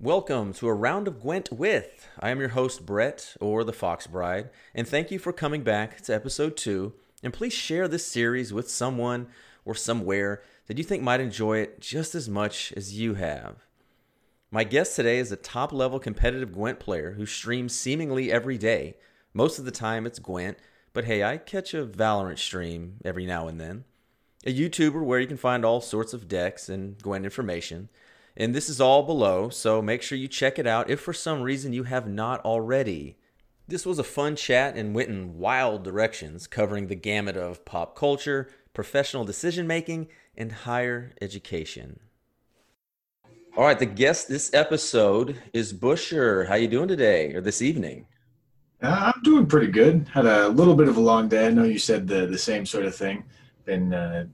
[0.00, 2.06] Welcome to a round of Gwent with.
[2.20, 6.00] I am your host, Brett, or the Fox Bride, and thank you for coming back
[6.02, 6.92] to episode two.
[7.20, 9.26] And please share this series with someone
[9.64, 13.56] or somewhere that you think might enjoy it just as much as you have.
[14.52, 18.98] My guest today is a top level competitive Gwent player who streams seemingly every day.
[19.34, 20.58] Most of the time it's Gwent,
[20.92, 23.82] but hey, I catch a Valorant stream every now and then.
[24.46, 27.88] A YouTuber where you can find all sorts of decks and Gwent information.
[28.40, 31.42] And this is all below, so make sure you check it out if for some
[31.42, 33.16] reason you have not already.
[33.66, 37.96] This was a fun chat and went in wild directions, covering the gamut of pop
[37.96, 40.06] culture, professional decision making,
[40.36, 41.98] and higher education.
[43.56, 46.44] All right, the guest this episode is Busher.
[46.44, 48.06] How you doing today or this evening?
[48.80, 50.06] Uh, I'm doing pretty good.
[50.14, 51.48] Had a little bit of a long day.
[51.48, 53.24] I know you said the the same sort of thing.
[53.64, 54.26] Been uh,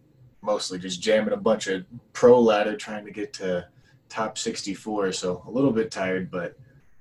[0.42, 3.66] mostly just jamming a bunch of pro ladder, trying to get to
[4.08, 5.12] top 64.
[5.12, 6.56] So a little bit tired, but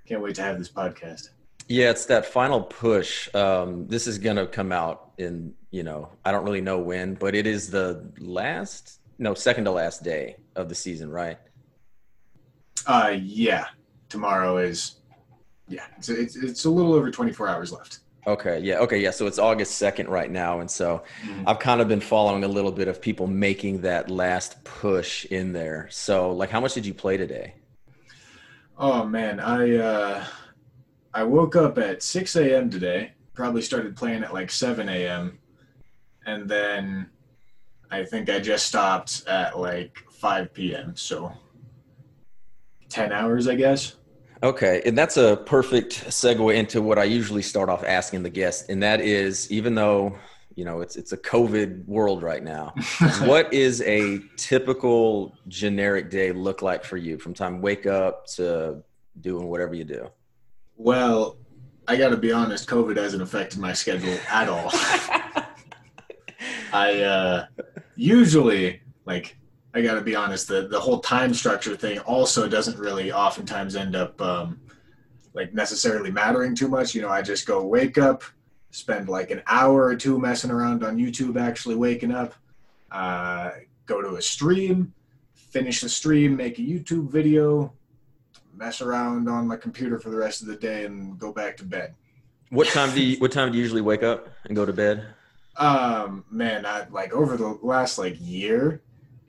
[0.05, 1.29] can't wait to have this podcast.
[1.67, 3.33] Yeah, it's that final push.
[3.33, 7.13] Um, this is going to come out in, you know, I don't really know when,
[7.15, 11.37] but it is the last, no, second to last day of the season, right?
[12.85, 13.67] Uh, yeah.
[14.09, 14.97] Tomorrow is,
[15.67, 17.99] yeah, it's, it's, it's a little over 24 hours left.
[18.25, 18.59] Okay.
[18.59, 18.79] Yeah.
[18.79, 18.99] Okay.
[18.99, 19.11] Yeah.
[19.11, 20.59] So it's August 2nd right now.
[20.61, 21.47] And so mm-hmm.
[21.47, 25.51] I've kind of been following a little bit of people making that last push in
[25.51, 25.87] there.
[25.91, 27.55] So, like, how much did you play today?
[28.77, 29.39] Oh, man.
[29.39, 30.25] I, uh,
[31.13, 32.69] I woke up at 6 a.m.
[32.69, 35.37] today, probably started playing at like 7 a.m.
[36.25, 37.09] And then
[37.91, 40.95] I think I just stopped at like 5 p.m.
[40.95, 41.31] So
[42.89, 43.97] 10 hours, I guess.
[44.43, 48.67] Okay, and that's a perfect segue into what I usually start off asking the guests,
[48.67, 50.17] and that is, even though
[50.55, 52.73] you know it's it's a COVID world right now,
[53.21, 58.83] what is a typical generic day look like for you from time wake up to
[59.21, 60.09] doing whatever you do?
[60.75, 61.37] Well,
[61.87, 64.69] I got to be honest, COVID hasn't affected my schedule at all.
[66.73, 67.45] I uh,
[67.95, 69.37] usually like
[69.73, 73.75] I got to be honest, the the whole time structure thing also doesn't really oftentimes
[73.75, 74.59] end up um,
[75.33, 76.93] like necessarily mattering too much.
[76.93, 78.23] You know, I just go wake up,
[78.69, 82.35] spend like an hour or two messing around on YouTube, actually waking up,
[82.91, 83.51] uh,
[83.87, 84.93] go to a stream,
[85.33, 87.73] finish the stream, make a YouTube video,
[88.53, 91.63] mess around on my computer for the rest of the day, and go back to
[91.63, 91.95] bed.
[92.49, 95.07] What time do you What time do you usually wake up and go to bed?
[95.57, 98.81] Um, man, I like over the last like year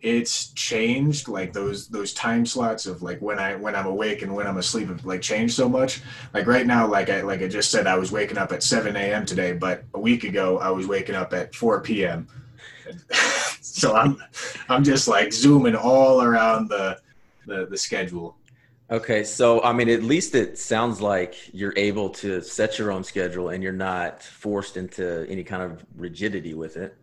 [0.04, 4.34] it's changed like those those time slots of like when i when i'm awake and
[4.34, 6.02] when i'm asleep have like changed so much.
[6.34, 8.94] Like right now like i like i just said i was waking up at 7
[8.94, 12.28] a.m today but a week ago i was waking up at 4 p.m
[13.60, 14.22] so i'm
[14.68, 17.00] i'm just like zooming all around the
[17.46, 18.36] the, the schedule.
[18.90, 23.04] Okay so i mean at least it sounds like you're able to set your own
[23.04, 26.94] schedule and you're not forced into any kind of rigidity with it.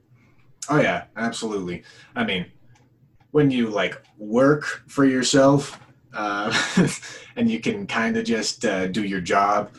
[0.69, 1.83] Oh yeah absolutely.
[2.15, 2.45] I mean
[3.31, 5.79] when you like work for yourself
[6.13, 6.53] uh,
[7.35, 9.71] and you can kind of just uh, do your job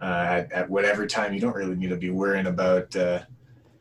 [0.00, 3.20] uh, at, at, whatever time you don't really need to be worrying about uh,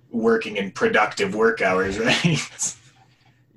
[0.10, 2.76] working in productive work hours right?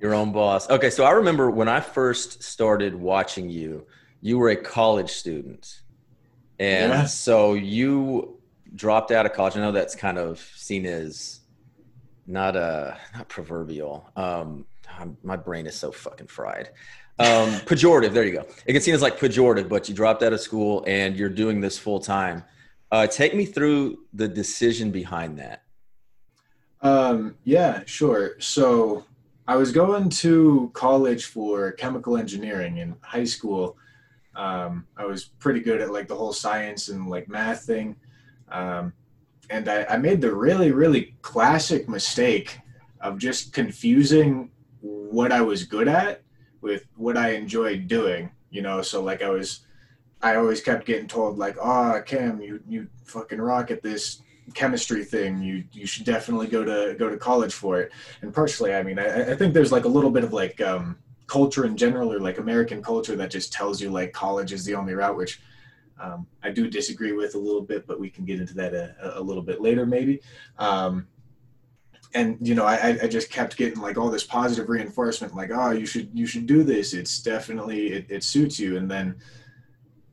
[0.00, 0.69] Your own boss.
[0.69, 3.86] Okay so i remember when i first started watching you
[4.20, 5.80] you were a college student.
[6.59, 7.04] And yeah.
[7.06, 8.38] so you
[8.75, 9.56] dropped out of college.
[9.56, 11.41] I know that's kind of seen as
[12.26, 14.10] not a uh, not proverbial.
[14.14, 14.66] Um,
[15.00, 16.71] I'm, my brain is so fucking fried.
[17.19, 17.27] Um,
[17.66, 18.12] pejorative.
[18.12, 18.47] There you go.
[18.66, 21.61] It can seem as like pejorative, but you dropped out of school and you're doing
[21.61, 22.44] this full time.
[22.93, 25.62] Uh, take me through the decision behind that.
[26.83, 28.41] Um, yeah, sure.
[28.41, 29.05] So
[29.47, 33.77] I was going to college for chemical engineering in high school.
[34.34, 37.97] Um, I was pretty good at like the whole science and like math thing.
[38.50, 38.93] Um,
[39.50, 42.59] and I, I made the really, really classic mistake
[43.00, 46.22] of just confusing what I was good at
[46.60, 48.82] with what I enjoyed doing, you know.
[48.82, 49.60] So like I was,
[50.22, 54.22] I always kept getting told like, "Oh, Cam, you you fucking rock at this
[54.54, 55.42] chemistry thing.
[55.42, 57.92] You you should definitely go to go to college for it."
[58.22, 60.98] And partially, I mean, I, I think there's like a little bit of like um,
[61.26, 64.74] culture in general, or like American culture that just tells you like college is the
[64.74, 65.41] only route, which.
[66.03, 69.18] Um, I do disagree with a little bit, but we can get into that a,
[69.18, 70.22] a little bit later, maybe.
[70.59, 71.06] Um,
[72.15, 75.71] and you know I, I just kept getting like all this positive reinforcement like oh
[75.71, 79.16] you should you should do this it's definitely it, it suits you and then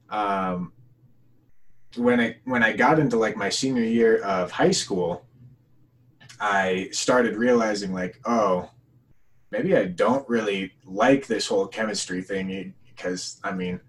[0.09, 0.73] um
[1.95, 5.25] when i when i got into like my senior year of high school
[6.39, 8.69] i started realizing like oh
[9.51, 13.79] maybe i don't really like this whole chemistry thing because i mean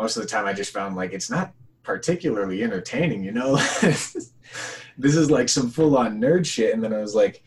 [0.00, 1.52] most of the time I just found like it's not
[1.82, 3.60] particularly entertaining, you know?
[5.00, 6.74] this is like some full on nerd shit.
[6.74, 7.42] And then I was like,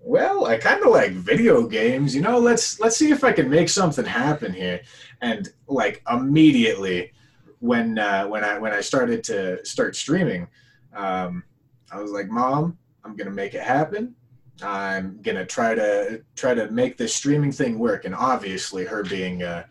[0.00, 3.48] well, I kind of like video games, you know, let's, let's see if I can
[3.48, 4.80] make something happen here.
[5.20, 7.12] And like immediately
[7.60, 10.48] when, uh, when I, when I started to start streaming,
[10.94, 11.44] um,
[11.92, 14.14] I was like, mom, I'm to make it happen.
[14.62, 18.04] I'm to try to try to make this streaming thing work.
[18.04, 19.66] And obviously her being a,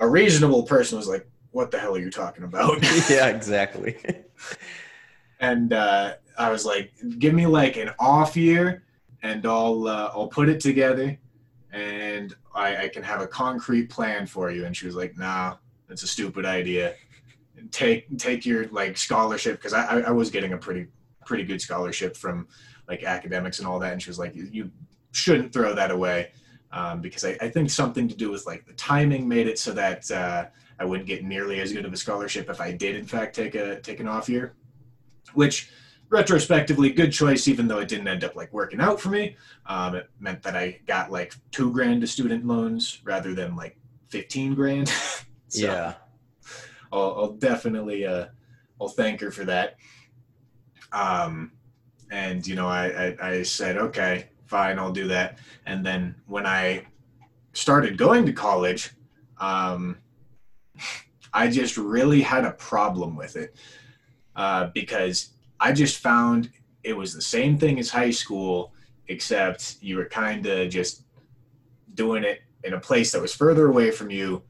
[0.00, 2.82] a reasonable person was like, what the hell are you talking about?
[3.10, 3.96] yeah, exactly.
[5.40, 8.84] and uh, I was like, give me like an off year,
[9.22, 11.18] and I'll uh, I'll put it together,
[11.72, 14.64] and I, I can have a concrete plan for you.
[14.64, 15.56] And she was like, nah,
[15.88, 16.94] that's a stupid idea.
[17.70, 20.86] Take take your like scholarship because I, I was getting a pretty
[21.26, 22.48] pretty good scholarship from
[22.88, 24.70] like academics and all that, and she was like, you
[25.12, 26.32] shouldn't throw that away.
[26.70, 29.72] Um, because I, I, think something to do with like the timing made it so
[29.72, 30.44] that uh,
[30.78, 33.54] I wouldn't get nearly as good of a scholarship if I did in fact take
[33.54, 34.54] a take an off year,
[35.34, 35.70] which
[36.10, 39.36] retrospectively good choice even though it didn't end up like working out for me.
[39.66, 43.78] Um, it meant that i got like two grand to student loans rather than like
[44.08, 44.92] 15 grand.
[45.50, 45.94] So yeah.
[46.92, 48.26] I'll, I'll, definitely uh
[48.78, 49.76] i'll thank her for that.
[50.92, 51.52] Um
[52.10, 55.38] and you know I, I i said okay fine i'll do that.
[55.64, 56.84] And then when i
[57.54, 58.90] started going to college
[59.38, 59.96] um
[61.32, 63.56] I just really had a problem with it
[64.38, 65.30] uh, because
[65.60, 66.50] I just found
[66.84, 68.72] it was the same thing as high school,
[69.08, 71.02] except you were kind of just
[71.94, 74.42] doing it in a place that was further away from you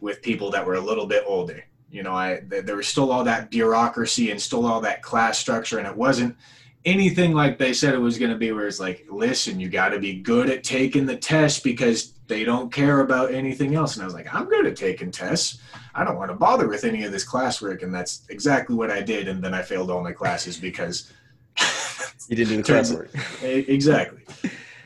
[0.00, 1.64] with people that were a little bit older.
[1.90, 5.78] You know, I there was still all that bureaucracy and still all that class structure,
[5.78, 6.36] and it wasn't
[6.84, 8.52] anything like they said it was going to be.
[8.52, 12.44] Where it's like, listen, you got to be good at taking the test because they
[12.44, 13.94] don't care about anything else.
[13.94, 15.60] And I was like, I'm good at taking tests.
[15.94, 17.82] I don't want to bother with any of this classwork.
[17.82, 19.28] And that's exactly what I did.
[19.28, 21.12] And then I failed all my classes because
[22.28, 23.42] you didn't do the classwork.
[23.68, 24.22] exactly.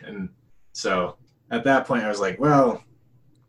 [0.04, 0.28] And
[0.72, 1.18] so
[1.52, 2.82] at that point, I was like, well,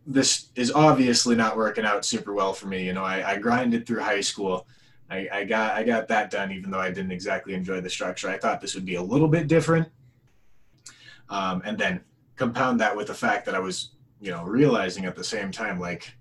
[0.06, 2.86] this is obviously not working out super well for me.
[2.86, 4.68] You know, I, I grinded through high school.
[5.10, 8.30] I, I got I got that done, even though I didn't exactly enjoy the structure.
[8.30, 9.88] I thought this would be a little bit different.
[11.30, 12.02] Um, and then
[12.38, 13.92] compound that with the fact that I was,
[14.22, 16.14] you know, realizing at the same time, like,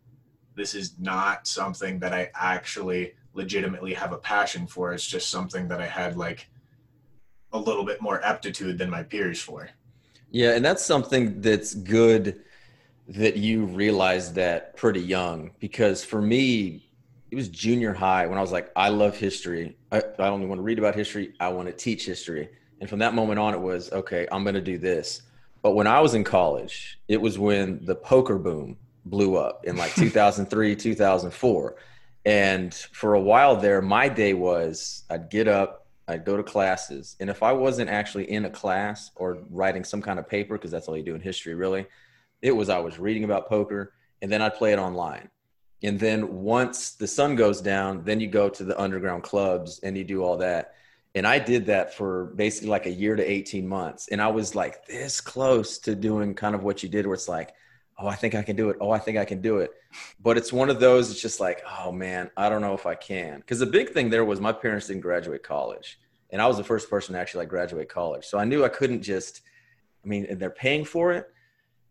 [0.54, 4.92] this is not something that I actually legitimately have a passion for.
[4.92, 6.48] It's just something that I had like
[7.52, 9.68] a little bit more aptitude than my peers for.
[10.30, 12.42] Yeah, and that's something that's good
[13.08, 16.88] that you realized that pretty young because for me,
[17.30, 19.76] it was junior high when I was like, I love history.
[19.92, 21.34] I, I only want to read about history.
[21.38, 22.48] I want to teach history.
[22.80, 25.22] And from that moment on, it was okay, I'm going to do this.
[25.66, 29.76] But when I was in college, it was when the poker boom blew up in
[29.76, 31.76] like 2003, 2004.
[32.24, 37.16] And for a while there, my day was I'd get up, I'd go to classes.
[37.18, 40.70] And if I wasn't actually in a class or writing some kind of paper, because
[40.70, 41.86] that's all you do in history, really,
[42.42, 43.92] it was I was reading about poker
[44.22, 45.28] and then I'd play it online.
[45.82, 49.98] And then once the sun goes down, then you go to the underground clubs and
[49.98, 50.76] you do all that
[51.16, 54.08] and I did that for basically like a year to 18 months.
[54.08, 57.26] And I was like this close to doing kind of what you did, where it's
[57.26, 57.54] like,
[57.98, 58.76] oh, I think I can do it.
[58.82, 59.70] Oh, I think I can do it.
[60.20, 62.94] But it's one of those, it's just like, oh man, I don't know if I
[62.94, 63.40] can.
[63.40, 65.98] Because the big thing there was my parents didn't graduate college.
[66.28, 68.26] And I was the first person to actually like graduate college.
[68.26, 69.40] So I knew I couldn't just,
[70.04, 71.32] I mean, and they're paying for it.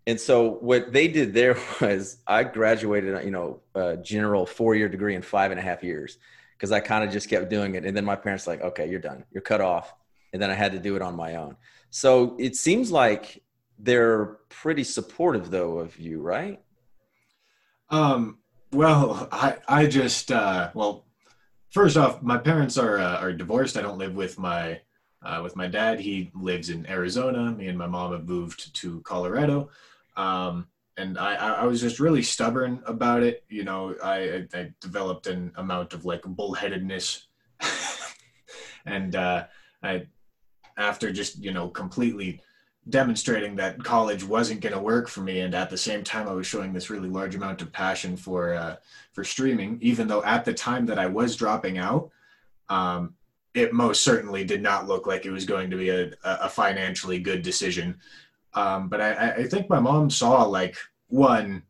[0.06, 4.88] And so what they did there was I graduated, you know, a general four year
[4.88, 6.20] degree in five and a half years
[6.58, 7.86] because I kind of just kept doing it.
[7.86, 9.26] And then my parents like, okay, you're done.
[9.32, 9.94] You're cut off.
[10.34, 11.56] And then I had to do it on my own.
[11.90, 13.42] So it seems like
[13.78, 16.62] they're pretty supportive though of you, right?
[17.90, 18.40] Um,
[18.72, 21.06] well, I, I just, uh, well,
[21.70, 23.78] first off, my parents are, uh, are divorced.
[23.78, 24.82] I don't live with my,
[25.22, 26.00] uh, with my dad.
[26.00, 27.52] He lives in Arizona.
[27.52, 29.70] Me and my mom have moved to Colorado.
[30.18, 33.44] Um, and I, I was just really stubborn about it.
[33.50, 37.24] You know, I, I developed an amount of like bullheadedness,
[38.86, 39.46] and uh,
[39.84, 40.08] I,
[40.78, 42.42] after just you know completely
[42.88, 46.34] demonstrating that college wasn't going to work for me, and at the same time I
[46.34, 48.78] was showing this really large amount of passion for uh,
[49.12, 52.10] for streaming, even though at the time that I was dropping out,
[52.70, 53.16] um,
[53.54, 57.20] it most certainly did not look like it was going to be a, a financially
[57.20, 57.98] good decision.
[58.56, 61.64] Um, but I, I think my mom saw like one,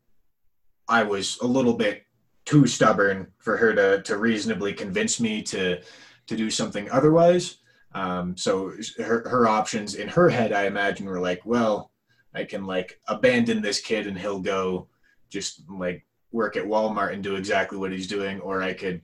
[0.88, 2.04] I was a little bit
[2.44, 5.80] too stubborn for her to to reasonably convince me to
[6.28, 7.58] to do something otherwise.
[7.92, 11.90] Um, so her her options in her head, I imagine, were like, well,
[12.34, 14.88] I can like abandon this kid and he'll go
[15.28, 19.02] just like work at Walmart and do exactly what he's doing, or I could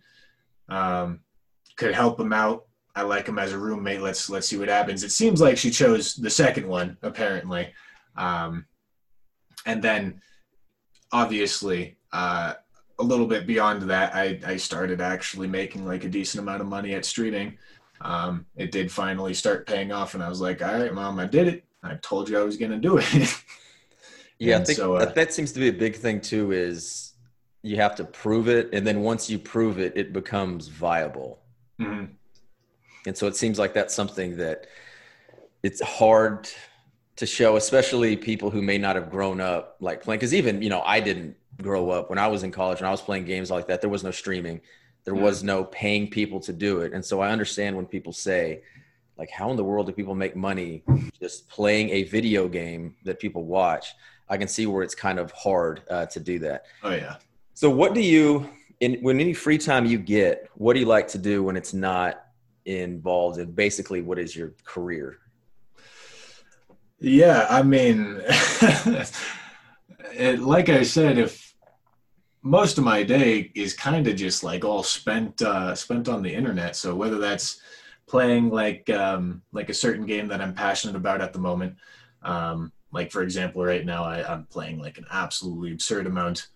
[0.69, 1.21] um,
[1.77, 2.67] could help him out.
[2.95, 4.03] I like him as a roommate.
[4.03, 5.03] Let's let's see what happens.
[5.03, 7.73] It seems like she chose the second one, apparently.
[8.17, 8.67] Um,
[9.65, 10.21] and then,
[11.13, 12.55] obviously, uh,
[12.99, 16.67] a little bit beyond that, I, I started actually making like a decent amount of
[16.67, 17.57] money at streaming.
[18.03, 21.27] Um, it did finally start paying off, and I was like, "All right, mom, I
[21.27, 21.65] did it.
[21.83, 23.43] I told you I was going to do it."
[24.39, 26.53] yeah, I think so, uh, that, that seems to be a big thing too.
[26.53, 27.15] Is
[27.63, 31.39] you have to prove it, and then once you prove it, it becomes viable.
[31.81, 32.13] Mm-hmm.
[33.07, 34.67] And so it seems like that's something that
[35.63, 36.49] it's hard
[37.17, 40.19] to show, especially people who may not have grown up like playing.
[40.19, 42.91] Because even you know, I didn't grow up when I was in college and I
[42.91, 43.81] was playing games like that.
[43.81, 44.61] There was no streaming,
[45.05, 45.23] there mm-hmm.
[45.23, 48.63] was no paying people to do it, and so I understand when people say,
[49.19, 50.83] like, how in the world do people make money
[51.21, 53.95] just playing a video game that people watch?
[54.29, 56.65] I can see where it's kind of hard uh, to do that.
[56.83, 57.17] Oh yeah.
[57.55, 58.49] So what do you
[58.81, 61.73] in when any free time you get, what do you like to do when it's
[61.73, 62.27] not
[62.65, 65.19] involved in basically what is your career?
[67.01, 68.21] Yeah, I mean,
[70.15, 71.55] it, like I said, if
[72.43, 76.33] most of my day is kind of just like all spent uh, spent on the
[76.33, 77.61] internet, so whether that's
[78.07, 81.77] playing like um, like a certain game that I'm passionate about at the moment,
[82.23, 86.49] um, like for example, right now I, I'm playing like an absolutely absurd amount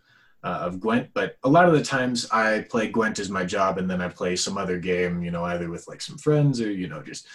[0.47, 3.79] uh, of Gwent, but a lot of the times I play Gwent as my job,
[3.79, 6.71] and then I play some other game, you know, either with like some friends or
[6.71, 7.27] you know just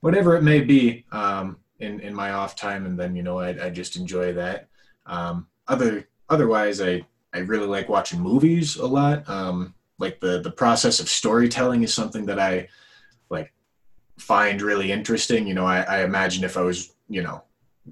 [0.00, 1.06] whatever it may be.
[1.12, 4.68] Um, in in my off time, and then you know I, I just enjoy that.
[5.06, 9.28] Um, other otherwise, I I really like watching movies a lot.
[9.28, 12.68] Um, like the the process of storytelling is something that I
[13.30, 13.52] like
[14.18, 15.46] find really interesting.
[15.46, 17.42] You know, I, I imagine if I was you know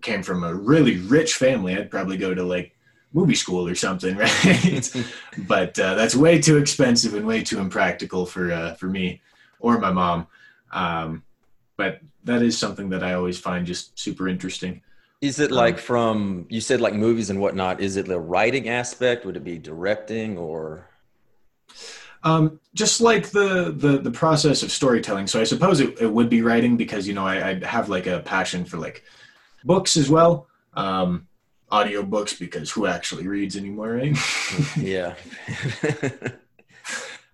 [0.03, 2.77] came from a really rich family, I'd probably go to like
[3.13, 5.07] movie school or something, right?
[5.47, 9.21] but uh, that's way too expensive and way too impractical for uh, for me
[9.59, 10.27] or my mom.
[10.73, 11.23] Um,
[11.77, 14.83] but that is something that I always find just super interesting.
[15.21, 17.81] Is it like um, from you said like movies and whatnot?
[17.81, 19.27] Is it the writing aspect?
[19.27, 20.87] Would it be directing or?
[22.23, 25.27] Um, just like the, the the process of storytelling.
[25.27, 28.07] So I suppose it, it would be writing because you know I, I have like
[28.07, 29.03] a passion for like
[29.65, 30.47] books as well.
[30.75, 31.27] Um,
[31.71, 34.17] audio books because who actually reads anymore, right?
[34.77, 35.15] yeah.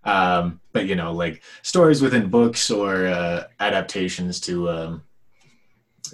[0.07, 5.03] Um, but you know, like stories within books or uh, adaptations to um,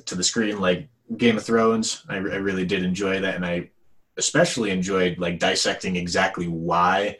[0.06, 2.02] to the screen, like Game of Thrones.
[2.08, 3.70] I, I really did enjoy that, and I
[4.16, 7.18] especially enjoyed like dissecting exactly why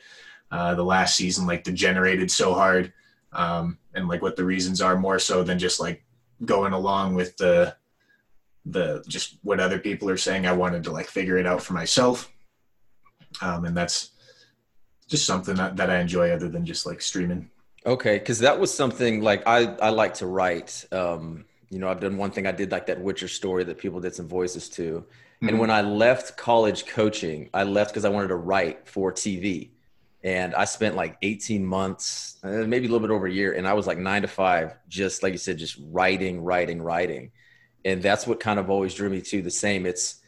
[0.50, 2.92] uh, the last season like degenerated so hard,
[3.32, 6.02] um, and like what the reasons are more so than just like
[6.46, 7.76] going along with the
[8.64, 10.46] the just what other people are saying.
[10.46, 12.30] I wanted to like figure it out for myself,
[13.40, 14.10] um, and that's
[15.08, 17.50] just something that, that I enjoy other than just like streaming.
[17.84, 20.84] Okay, because that was something like I I like to write.
[20.92, 22.46] Um, you know, I've done one thing.
[22.46, 25.04] I did like that Witcher story that people did some voices to.
[25.42, 25.48] Mm-hmm.
[25.48, 29.70] And when I left college coaching, I left because I wanted to write for TV.
[30.22, 33.54] And I spent like 18 months, uh, maybe a little bit over a year.
[33.54, 37.32] And I was like nine to five, just like you said, just writing, writing, writing.
[37.84, 39.86] And that's what kind of always drew me to the same.
[39.86, 40.20] It's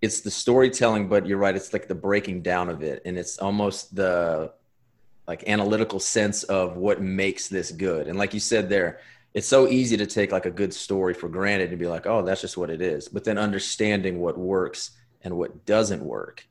[0.00, 1.56] it's the storytelling, but you're right.
[1.56, 4.52] It's like the breaking down of it, and it's almost the
[5.26, 8.08] like analytical sense of what makes this good.
[8.08, 9.00] And like you said there,
[9.34, 12.22] it's so easy to take like a good story for granted and be like, oh,
[12.22, 13.08] that's just what it is.
[13.08, 16.46] But then understanding what works and what doesn't work.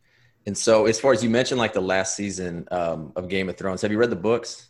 [0.46, 3.58] And so, as far as you mentioned, like the last season um, of Game of
[3.58, 4.70] Thrones, have you read the books?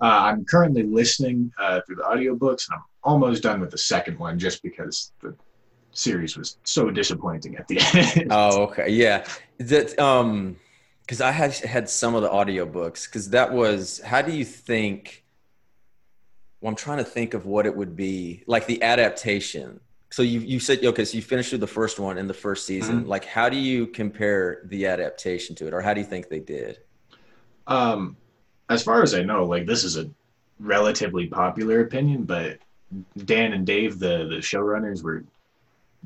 [0.00, 4.18] Uh, I'm currently listening uh, through the audiobooks, and I'm almost done with the second
[4.18, 5.34] one just because the
[5.92, 7.78] series was so disappointing at the
[8.16, 8.28] end.
[8.30, 8.88] oh, okay.
[8.88, 9.26] Yeah.
[9.58, 10.56] That um
[11.02, 15.24] because I had had some of the audiobooks because that was how do you think
[16.60, 19.80] well, I'm trying to think of what it would be like the adaptation.
[20.10, 22.66] So you you said okay, so you finished through the first one in the first
[22.66, 23.00] season.
[23.00, 23.08] Mm-hmm.
[23.08, 26.40] Like how do you compare the adaptation to it, or how do you think they
[26.40, 26.78] did?
[27.66, 28.16] Um,
[28.70, 30.08] as far as I know, like this is a
[30.60, 32.58] relatively popular opinion, but
[33.24, 35.24] Dan and Dave, the the showrunners, were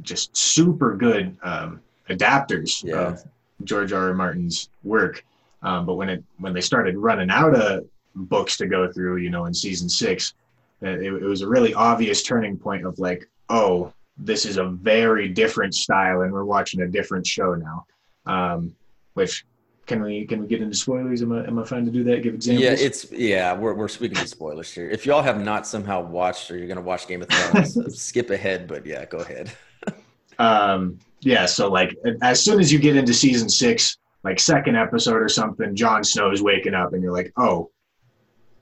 [0.03, 3.09] just super good um, adapters yeah.
[3.09, 3.25] of
[3.63, 4.09] George R.
[4.09, 4.15] R.
[4.15, 5.25] Martin's work.
[5.63, 9.31] Um, but when it when they started running out of books to go through, you
[9.31, 10.35] know, in season six,
[10.83, 14.65] uh, it, it was a really obvious turning point of like, oh, this is a
[14.65, 17.87] very different style, and we're watching a different show now.
[18.27, 18.75] Um,
[19.13, 19.45] which
[19.87, 21.23] can we can we get into spoilers?
[21.23, 22.23] Am I am I fine to do that?
[22.23, 22.65] Give examples.
[22.65, 23.53] Yeah, it's yeah.
[23.55, 24.89] We're we're speaking to spoilers here.
[24.89, 28.67] If y'all have not somehow watched or you're gonna watch Game of Thrones, skip ahead.
[28.67, 29.53] But yeah, go ahead
[30.39, 35.17] um, yeah, so like as soon as you get into season six, like second episode
[35.17, 37.71] or something, Jon Snow is waking up, and you're like, oh,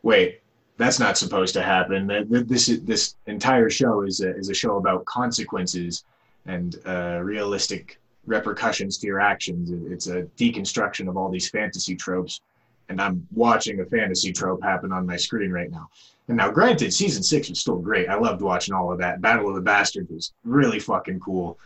[0.03, 0.41] wait,
[0.77, 2.07] that's not supposed to happen.
[2.29, 6.05] This this entire show is a, is a show about consequences
[6.47, 9.71] and uh, realistic repercussions to your actions.
[9.91, 12.41] It's a deconstruction of all these fantasy tropes,
[12.89, 15.89] and I'm watching a fantasy trope happen on my screen right now.
[16.29, 18.09] And now, granted, season six was still great.
[18.09, 19.21] I loved watching all of that.
[19.21, 21.59] Battle of the Bastards was really fucking cool.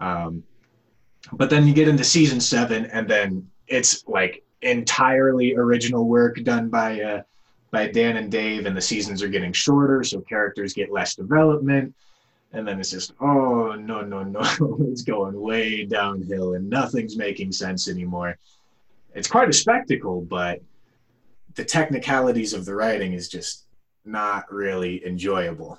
[0.00, 0.42] Um,
[1.32, 6.68] but then you get into season seven, and then it's like entirely original work done
[6.68, 7.22] by uh,
[7.70, 11.94] by Dan and Dave, and the seasons are getting shorter, so characters get less development.
[12.52, 14.40] And then it's just, oh no, no, no,
[14.90, 18.38] it's going way downhill, and nothing's making sense anymore.
[19.14, 20.60] It's quite a spectacle, but
[21.54, 23.64] the technicalities of the writing is just
[24.04, 25.78] not really enjoyable.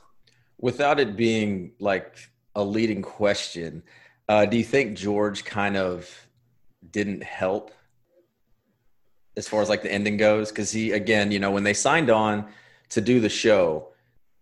[0.60, 2.16] Without it being like
[2.56, 3.84] a leading question,
[4.30, 6.10] uh, do you think George kind of
[6.92, 7.72] didn't help
[9.36, 10.50] as far as like the ending goes?
[10.50, 12.48] Because he, again, you know, when they signed on
[12.90, 13.90] to do the show,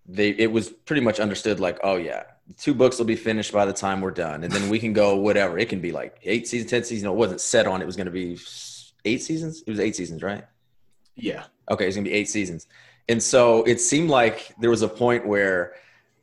[0.06, 2.24] they it was pretty much understood like, oh yeah,
[2.58, 5.16] two books will be finished by the time we're done, and then we can go
[5.16, 5.58] whatever.
[5.58, 7.12] It can be like eight seasons, ten seasons.
[7.12, 7.82] it wasn't set on.
[7.82, 8.38] It was going to be
[9.06, 9.64] eight seasons.
[9.66, 10.46] It was eight seasons, right?
[11.16, 11.46] Yeah.
[11.70, 12.68] Okay, it's going to be eight seasons,
[13.08, 15.74] and so it seemed like there was a point where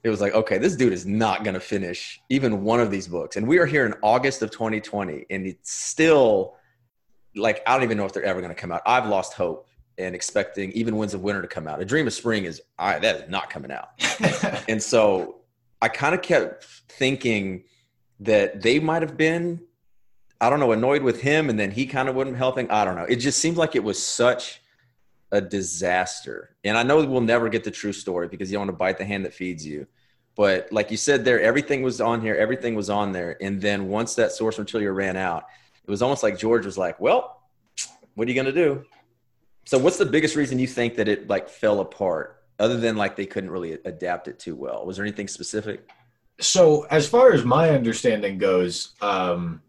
[0.05, 3.09] it was like, okay, this dude is not going to finish even one of these
[3.09, 3.37] books.
[3.37, 6.55] And we are here in August of 2020, and it's still
[7.35, 8.83] like, I don't even know if they're ever going to come out.
[8.87, 9.68] I've lost hope
[9.99, 11.81] and expecting even Winds of Winter to come out.
[11.81, 13.91] A Dream of Spring is, right, that is not coming out.
[14.69, 15.37] and so
[15.83, 17.65] I kind of kept thinking
[18.21, 19.61] that they might have been,
[20.41, 22.71] I don't know, annoyed with him, and then he kind of wasn't helping.
[22.71, 23.05] I don't know.
[23.05, 24.61] It just seemed like it was such
[25.31, 26.57] a disaster.
[26.65, 28.99] And I know we'll never get the true story because you don't want to bite
[28.99, 29.87] the hand that feeds you.
[30.37, 33.37] But like you said there, everything was on here, everything was on there.
[33.43, 35.47] And then once that source material ran out,
[35.85, 37.43] it was almost like George was like, Well,
[38.15, 38.85] what are you gonna do?
[39.69, 43.17] So what's the biggest reason you think that it like fell apart other than like
[43.17, 44.87] they couldn't really adapt it too well?
[44.87, 45.87] Was there anything specific?
[46.41, 49.61] So as far as my understanding goes, um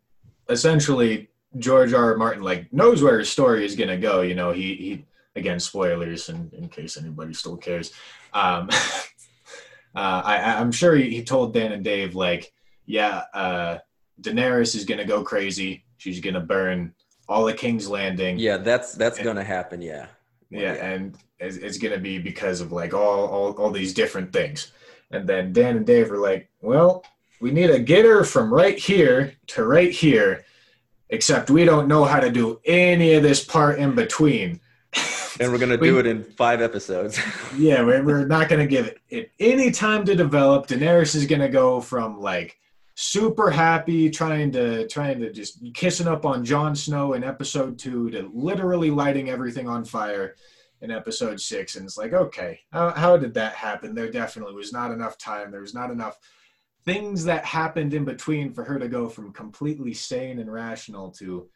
[0.48, 2.14] essentially George R.
[2.14, 2.16] R.
[2.16, 4.22] Martin like knows where his story is gonna go.
[4.22, 7.92] You know, he he again spoilers in, in case anybody still cares
[8.34, 8.70] um,
[9.96, 12.52] uh, I, i'm sure he, he, told dan and dave like
[12.86, 13.78] yeah uh,
[14.22, 16.94] daenerys is gonna go crazy she's gonna burn
[17.30, 20.08] all the king's landing yeah that's that's and, gonna happen yeah
[20.50, 20.86] yeah, yeah.
[20.86, 24.72] and it's, it's, gonna be because of like all, all all these different things
[25.12, 27.06] and then dan and dave were like well
[27.40, 30.44] we need a getter from right here to right here
[31.12, 34.60] except we don't know how to do any of this part in between
[35.40, 37.20] and we're gonna do it in five episodes.
[37.58, 40.68] yeah, we're, we're not gonna give it any time to develop.
[40.68, 42.58] Daenerys is gonna go from like
[43.02, 48.10] super happy, trying to trying to just kissing up on Jon Snow in episode two
[48.10, 50.36] to literally lighting everything on fire
[50.82, 51.78] in episode six.
[51.78, 53.96] And it's like, okay, how, how did that happen?
[53.96, 55.50] There definitely was not enough time.
[55.50, 56.18] There was not enough
[56.84, 61.48] things that happened in between for her to go from completely sane and rational to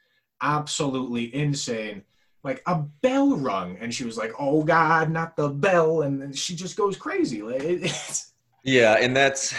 [0.42, 2.04] absolutely insane
[2.44, 6.54] like a bell rung and she was like oh god not the bell and she
[6.54, 7.90] just goes crazy like
[8.66, 9.56] yeah and that's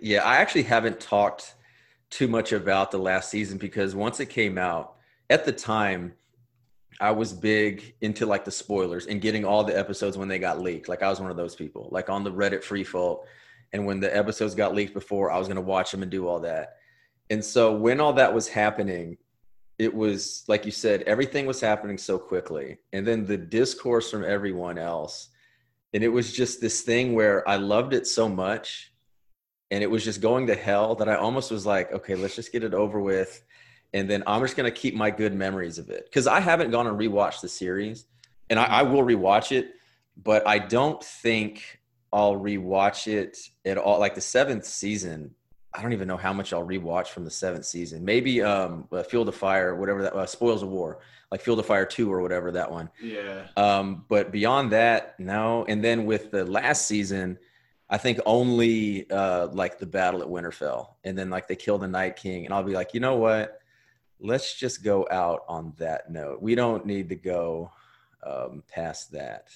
[0.00, 1.54] yeah i actually haven't talked
[2.10, 4.96] too much about the last season because once it came out
[5.30, 6.12] at the time
[7.00, 10.60] i was big into like the spoilers and getting all the episodes when they got
[10.60, 10.88] leaked.
[10.88, 11.88] Like i was one of those people.
[11.90, 13.24] Like on the reddit freefolk
[13.72, 16.28] and when the episodes got leaked before i was going to watch them and do
[16.28, 16.76] all that.
[17.30, 19.16] And so when all that was happening
[19.78, 22.78] it was like you said everything was happening so quickly.
[22.92, 25.28] And then the discourse from everyone else
[25.94, 28.91] and it was just this thing where i loved it so much
[29.72, 32.52] and it was just going to hell that i almost was like okay let's just
[32.52, 33.42] get it over with
[33.92, 36.70] and then i'm just going to keep my good memories of it because i haven't
[36.70, 38.04] gone and rewatched the series
[38.50, 39.72] and I, I will rewatch it
[40.22, 41.80] but i don't think
[42.12, 45.34] i'll rewatch it at all like the seventh season
[45.74, 48.04] I don't even know how much I'll rewatch from the seventh season.
[48.04, 50.98] Maybe um, uh, Field of Fire, whatever that uh, Spoils of War,
[51.30, 52.90] like Field of Fire two or whatever that one.
[53.02, 53.46] Yeah.
[53.56, 55.64] Um, but beyond that, no.
[55.66, 57.38] And then with the last season,
[57.92, 61.86] I think only uh, like the battle at Winterfell, and then like they kill the
[61.86, 63.60] Night King, and I'll be like, you know what?
[64.18, 66.40] Let's just go out on that note.
[66.40, 67.70] We don't need to go
[68.26, 69.48] um, past that.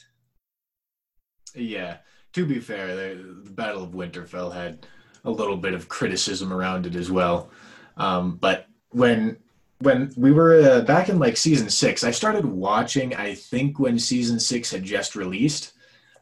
[1.55, 1.97] Yeah.
[2.35, 4.87] To be fair, the, the Battle of Winterfell had
[5.25, 7.49] a little bit of criticism around it as well.
[7.97, 9.39] Um, but when
[9.79, 13.15] when we were uh, back in like season six, I started watching.
[13.15, 15.73] I think when season six had just released,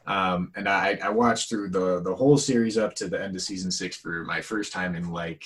[0.07, 3.43] um, and I, I watched through the the whole series up to the end of
[3.43, 5.45] season six for my first time in like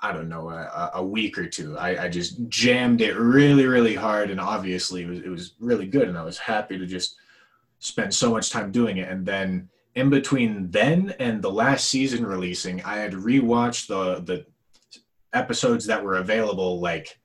[0.00, 1.76] I don't know, a, a week or two.
[1.78, 5.86] I, I, just jammed it really, really hard, and obviously it was, it was really
[5.86, 7.16] good, and I was happy to just
[7.78, 9.08] spend so much time doing it.
[9.08, 14.46] And then in between then and the last season releasing, I had rewatched the the
[15.32, 17.18] episodes that were available like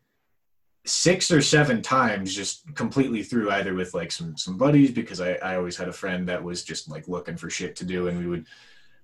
[0.85, 5.33] six or seven times just completely through either with like some some buddies because I,
[5.33, 8.17] I always had a friend that was just like looking for shit to do and
[8.17, 8.47] we would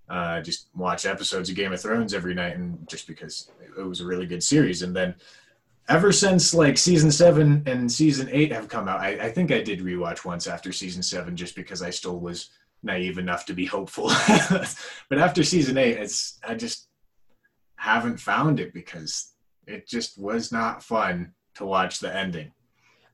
[0.10, 4.02] uh, just watch episodes of Game of Thrones every night and just because it was
[4.02, 4.82] a really good series.
[4.82, 5.14] And then
[5.90, 9.62] ever since like season seven and season eight have come out I, I think I
[9.62, 12.50] did rewatch once after season seven just because I still was
[12.82, 14.12] naive enough to be hopeful.
[15.10, 16.88] But after season eight it's I just
[17.76, 19.34] haven't found it because
[19.68, 22.52] it just was not fun to watch the ending.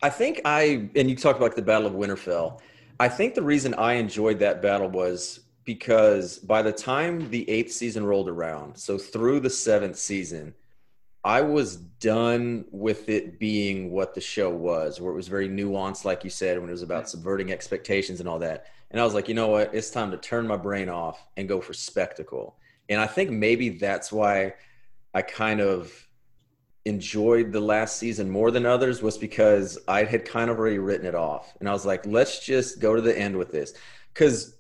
[0.01, 2.59] I think I and you talked about the Battle of Winterfell.
[2.99, 7.71] I think the reason I enjoyed that battle was because by the time the eighth
[7.71, 10.53] season rolled around, so through the seventh season,
[11.23, 16.03] I was done with it being what the show was, where it was very nuanced,
[16.03, 18.65] like you said, when it was about subverting expectations and all that.
[18.91, 19.73] And I was like, you know what?
[19.73, 22.57] It's time to turn my brain off and go for spectacle.
[22.89, 24.53] And I think maybe that's why
[25.13, 25.91] I kind of
[26.85, 31.05] enjoyed the last season more than others was because I had kind of already written
[31.05, 31.53] it off.
[31.59, 33.73] And I was like, let's just go to the end with this.
[34.13, 34.57] Because,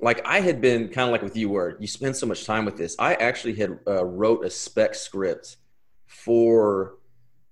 [0.00, 2.64] like, I had been kind of like with you, where you spend so much time
[2.64, 2.96] with this.
[2.98, 5.56] I actually had uh, wrote a spec script
[6.06, 6.96] for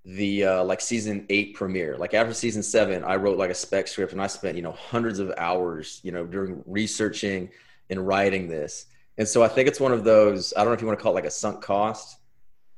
[0.04, 1.96] the uh, like season eight premiere.
[1.96, 4.72] Like after season seven, I wrote like a spec script, and I spent you know
[4.72, 7.50] hundreds of hours, you know, during researching
[7.90, 8.86] and writing this.
[9.18, 10.52] And so I think it's one of those.
[10.54, 12.15] I don't know if you want to call it like a sunk cost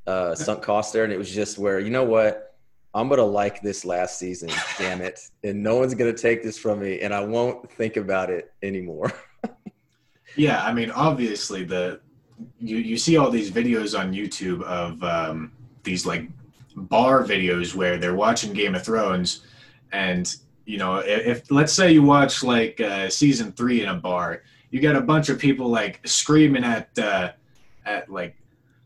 [0.08, 2.56] uh, sunk cost there, and it was just where you know what,
[2.94, 6.80] I'm gonna like this last season, damn it, and no one's gonna take this from
[6.80, 9.12] me, and I won't think about it anymore.
[10.36, 12.00] yeah, I mean, obviously the
[12.58, 16.26] you you see all these videos on YouTube of um, these like
[16.74, 19.46] bar videos where they're watching Game of Thrones,
[19.92, 23.94] and you know, if, if let's say you watch like uh, season three in a
[23.94, 27.32] bar, you get a bunch of people like screaming at uh,
[27.84, 28.36] at like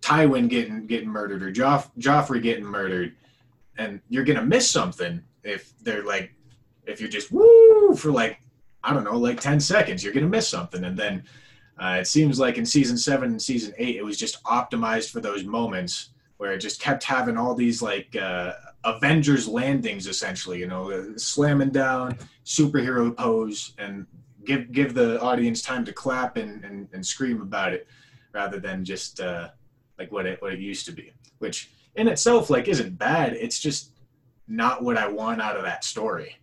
[0.03, 3.15] Tywin getting getting murdered or Joff, Joffrey getting murdered,
[3.79, 6.35] and you're gonna miss something if they're like
[6.87, 8.41] if you're just woo for like
[8.85, 11.25] I don't know like ten seconds, you're gonna miss something, and then
[11.79, 15.21] uh, it seems like in season seven and season eight, it was just optimized for
[15.21, 18.53] those moments where it just kept having all these like uh,
[18.85, 24.07] Avengers landings, essentially, you know, slamming down superhero pose and
[24.45, 27.87] give give the audience time to clap and, and, and scream about it
[28.33, 29.49] rather than just uh,
[29.99, 33.35] like what it what it used to be, which in itself like isn't bad.
[33.35, 33.93] It's just
[34.49, 36.37] not what I want out of that story.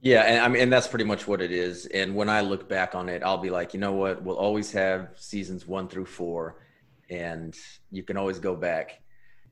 [0.00, 1.86] Yeah, and I mean, and that's pretty much what it is.
[1.86, 4.22] And when I look back on it, I'll be like, you know what?
[4.22, 6.62] We'll always have seasons one through four,
[7.10, 7.56] and
[7.90, 9.00] you can always go back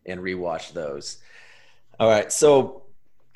[0.07, 1.19] and rewatch those.
[1.99, 2.31] All right.
[2.31, 2.85] So,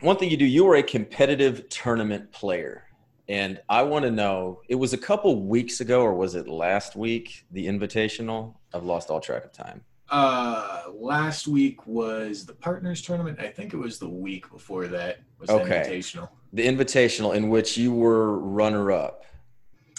[0.00, 2.84] one thing you do, you were a competitive tournament player.
[3.30, 6.96] And I want to know, it was a couple weeks ago, or was it last
[6.96, 8.54] week, the invitational?
[8.74, 9.84] I've lost all track of time.
[10.10, 13.38] Uh, last week was the partners tournament.
[13.38, 15.62] I think it was the week before that was okay.
[15.68, 16.28] the invitational.
[16.52, 19.24] The invitational in which you were runner up.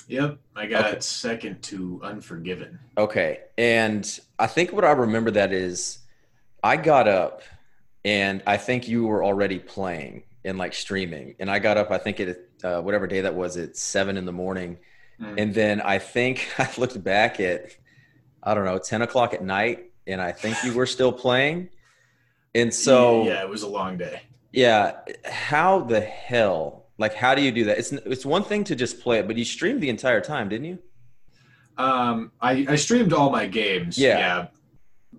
[0.09, 0.99] Yep, I got okay.
[0.99, 2.77] second to Unforgiven.
[2.97, 5.99] Okay, and I think what I remember that is,
[6.61, 7.43] I got up,
[8.03, 11.91] and I think you were already playing and like streaming, and I got up.
[11.91, 14.77] I think it uh, whatever day that was at seven in the morning.
[15.19, 15.41] Mm.
[15.41, 17.71] And then I think I looked back at,
[18.43, 21.69] I don't know, 10 o'clock at night, and I think you were still playing.
[22.53, 24.21] And so, yeah, it was a long day.
[24.51, 24.97] Yeah.
[25.25, 27.77] How the hell, like, how do you do that?
[27.77, 30.65] It's, it's one thing to just play it, but you streamed the entire time, didn't
[30.65, 30.79] you?
[31.77, 33.97] Um, I, I streamed all my games.
[33.97, 34.17] Yeah.
[34.17, 34.47] yeah.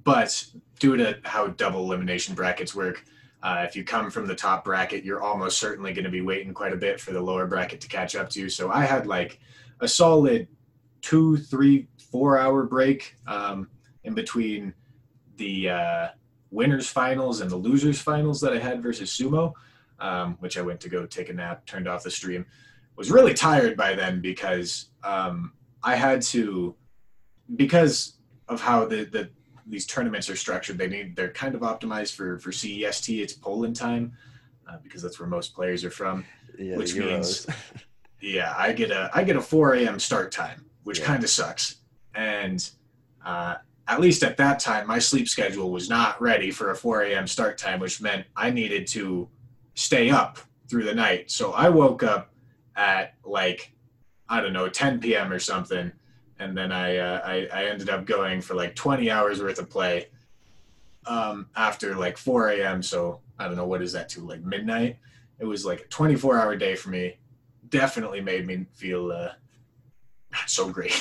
[0.05, 0.45] But
[0.79, 3.05] due to how double elimination brackets work,
[3.43, 6.55] uh, if you come from the top bracket, you're almost certainly going to be waiting
[6.55, 8.49] quite a bit for the lower bracket to catch up to you.
[8.49, 9.41] So I had like
[9.81, 10.47] a solid
[11.01, 13.69] two, three, four hour break um,
[14.05, 14.73] in between
[15.37, 16.09] the uh,
[16.51, 19.55] winners finals and the losers finals that I had versus Sumo,
[19.99, 22.47] um, which I went to go take a nap, turned off the stream.
[22.95, 26.77] Was really tired by then because um, I had to,
[27.57, 29.31] because of how the, the
[29.67, 30.79] these tournaments are structured.
[30.79, 33.23] They need they're kind of optimized for for CEST.
[33.23, 34.13] It's Poland time
[34.69, 36.25] uh, because that's where most players are from.
[36.59, 37.47] Yeah, which means,
[38.21, 39.99] yeah, I get a I get a 4 a.m.
[39.99, 41.07] start time, which yeah.
[41.07, 41.77] kind of sucks.
[42.15, 42.69] And
[43.25, 43.57] uh,
[43.89, 47.27] at least at that time, my sleep schedule was not ready for a 4 a.m.
[47.27, 49.29] start time, which meant I needed to
[49.75, 51.31] stay up through the night.
[51.31, 52.33] So I woke up
[52.77, 53.73] at like
[54.29, 55.33] I don't know 10 p.m.
[55.33, 55.93] or something
[56.39, 59.71] and then I, uh, I, I ended up going for like 20 hours worth of
[59.71, 60.07] play,
[61.07, 62.83] um, after like 4 a.m.
[62.83, 64.99] So I don't know what is that to like midnight.
[65.39, 67.17] It was like a 24 hour day for me.
[67.69, 69.31] Definitely made me feel uh,
[70.31, 70.93] not so great.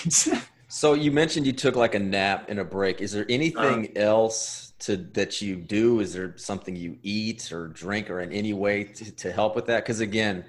[0.68, 3.02] so you mentioned you took like a nap and a break.
[3.02, 6.00] Is there anything uh, else to that you do?
[6.00, 9.68] Is there something you eat or drink or in any way to, to help with
[9.68, 9.84] that?
[9.84, 10.46] Because again,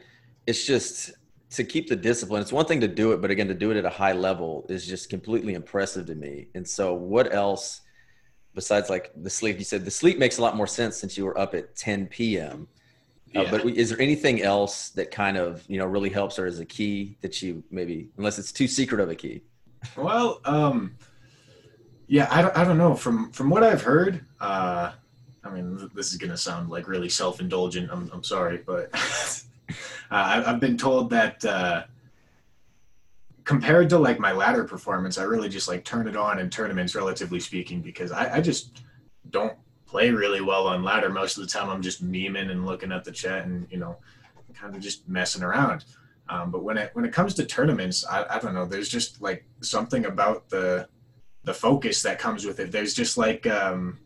[0.46, 1.12] it's just
[1.52, 2.40] to keep the discipline.
[2.40, 4.64] It's one thing to do it, but again, to do it at a high level
[4.68, 6.48] is just completely impressive to me.
[6.54, 7.82] And so, what else
[8.54, 9.58] besides like the sleep?
[9.58, 12.06] You said the sleep makes a lot more sense since you were up at 10
[12.06, 12.68] p.m.
[13.34, 16.58] Uh, but is there anything else that kind of you know really helps or as
[16.58, 19.42] a key that you maybe unless it's too secret of a key?
[19.96, 20.96] Well, um,
[22.06, 22.94] yeah, I don't, I don't know.
[22.94, 24.92] From from what I've heard, uh,
[25.44, 27.90] I mean, this is gonna sound like really self indulgent.
[27.90, 28.90] I'm I'm sorry, but
[30.10, 31.84] Uh, I've been told that uh,
[33.44, 36.94] compared to like my ladder performance, I really just like turn it on in tournaments,
[36.94, 38.82] relatively speaking, because I, I just
[39.30, 39.56] don't
[39.86, 41.08] play really well on ladder.
[41.08, 43.96] Most of the time, I'm just memeing and looking at the chat and you know,
[44.54, 45.84] kind of just messing around.
[46.28, 48.64] Um, but when it when it comes to tournaments, I, I don't know.
[48.64, 50.88] There's just like something about the
[51.44, 52.70] the focus that comes with it.
[52.70, 53.98] There's just like um,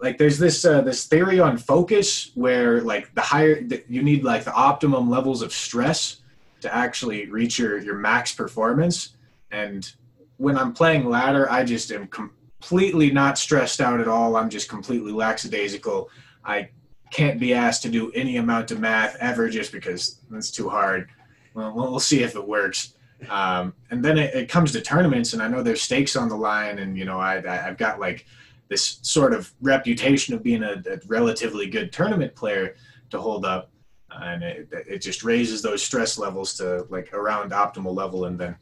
[0.00, 4.24] like there's this uh, this theory on focus where like the higher the, you need
[4.24, 6.20] like the optimum levels of stress
[6.60, 9.16] to actually reach your your max performance.
[9.50, 9.90] And
[10.38, 14.36] when i'm playing ladder i just am completely not stressed out at all.
[14.36, 16.10] I'm just completely lackadaisical.
[16.44, 16.68] I
[17.10, 21.08] can't be asked to do any amount of math ever just because that's too hard.
[21.54, 22.94] Well we'll see if it works.
[23.30, 26.36] Um, and then it, it, comes to tournaments and i know there's stakes on the
[26.36, 28.26] line and you know I, I i've got like
[28.68, 32.74] this sort of reputation of being a, a relatively good tournament player
[33.10, 33.70] to hold up.
[34.10, 38.24] And it, it just raises those stress levels to like around optimal level.
[38.26, 38.56] And then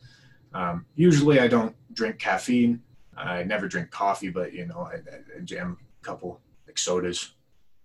[0.53, 2.81] um, usually i don't drink caffeine.
[3.17, 7.35] I never drink coffee but you know i, I jam a couple like sodas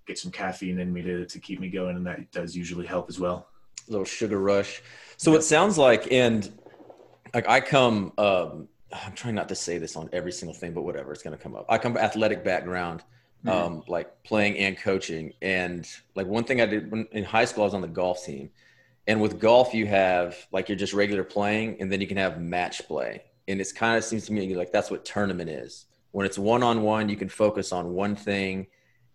[0.05, 1.95] get some caffeine in me to, to keep me going.
[1.95, 3.47] And that does usually help as well.
[3.87, 4.81] A little sugar rush.
[5.17, 6.51] So it sounds like and
[7.33, 8.67] like i come um,
[9.05, 11.41] I'm trying not to say this on every single thing, but whatever, it's going to
[11.41, 11.65] come up.
[11.69, 13.03] I come from athletic background,
[13.45, 13.49] mm-hmm.
[13.49, 15.33] um, like playing and coaching.
[15.41, 18.25] And like one thing I did when, in high school, I was on the golf
[18.25, 18.49] team.
[19.07, 22.39] And with golf, you have like you're just regular playing, and then you can have
[22.39, 23.23] match play.
[23.47, 25.85] And it's kind of seems to me like that's what tournament is.
[26.11, 28.67] When it's one on one, you can focus on one thing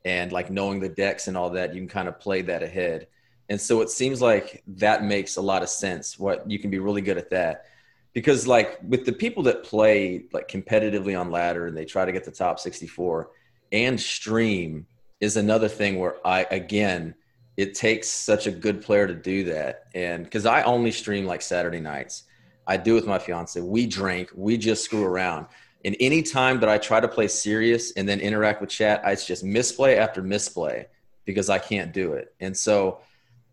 [0.04, 3.06] and like knowing the decks and all that, you can kind of play that ahead.
[3.48, 6.18] And so it seems like that makes a lot of sense.
[6.18, 7.66] What you can be really good at that
[8.14, 12.12] because like with the people that play like competitively on ladder and they try to
[12.12, 13.30] get the top 64
[13.72, 14.86] and stream
[15.20, 17.14] is another thing where I again
[17.56, 19.84] it takes such a good player to do that.
[19.94, 22.24] And because I only stream like Saturday nights.
[22.66, 23.60] I do with my fiance.
[23.60, 24.30] We drink.
[24.34, 25.46] We just screw around.
[25.84, 29.26] And any time that I try to play serious and then interact with chat it's
[29.26, 30.86] just misplay after misplay
[31.26, 32.34] because I can't do it.
[32.40, 33.00] And so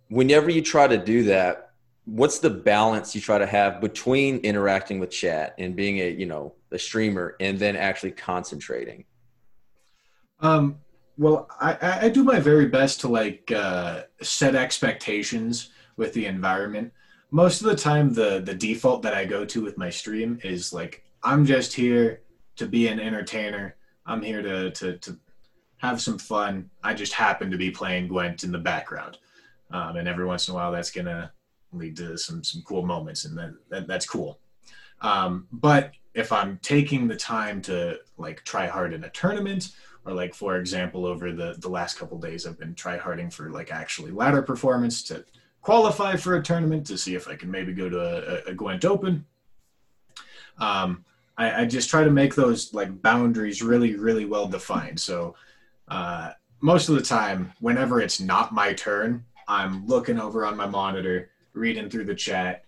[0.10, 1.70] whenever you try to do that
[2.05, 6.25] what's the balance you try to have between interacting with chat and being a you
[6.25, 9.05] know a streamer and then actually concentrating?
[10.39, 10.77] Um
[11.17, 16.91] well i i do my very best to like uh set expectations with the environment.
[17.29, 20.73] Most of the time the the default that i go to with my stream is
[20.73, 22.21] like i'm just here
[22.55, 23.75] to be an entertainer.
[24.05, 25.19] I'm here to to to
[25.77, 26.69] have some fun.
[26.83, 29.17] I just happen to be playing gwent in the background.
[29.71, 31.31] Um, and every once in a while that's gonna
[31.73, 34.39] lead to some some cool moments, and that, that that's cool.
[35.01, 39.71] Um, but if I'm taking the time to like try hard in a tournament,
[40.05, 43.49] or like for example, over the the last couple days, I've been try harding for
[43.49, 45.25] like actually ladder performance to
[45.62, 48.84] qualify for a tournament to see if I can maybe go to a, a Gwent
[48.84, 49.25] Open.
[50.57, 51.05] Um,
[51.38, 54.99] I, I, just try to make those like boundaries really, really well defined.
[54.99, 55.36] So
[55.88, 56.31] uh,
[56.62, 61.29] most of the time, whenever it's not my turn, I'm looking over on my monitor
[61.53, 62.65] reading through the chat,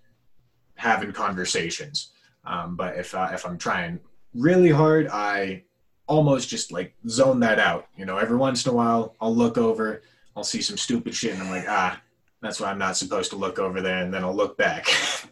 [0.75, 2.11] having conversations.
[2.45, 3.99] Um, but if uh, if I'm trying
[4.33, 5.63] really hard, I
[6.07, 7.87] almost just like zone that out.
[7.95, 10.01] You know, every once in a while, I'll look over,
[10.35, 12.01] I'll see some stupid shit, and I'm like, ah,
[12.41, 14.87] that's why I'm not supposed to look over there, and then I'll look back.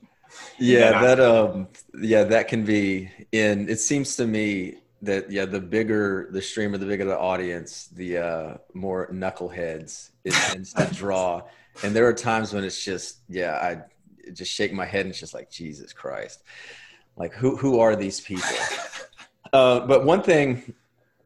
[0.57, 1.67] yeah, that um,
[1.99, 3.09] yeah, that can be.
[3.31, 7.87] In it seems to me that yeah, the bigger the streamer, the bigger the audience,
[7.87, 11.41] the uh, more knuckleheads it tends to draw
[11.84, 13.81] and there are times when it's just yeah i
[14.34, 16.43] just shake my head and it's just like jesus christ
[17.17, 18.49] like who who are these people
[19.53, 20.73] uh, but one thing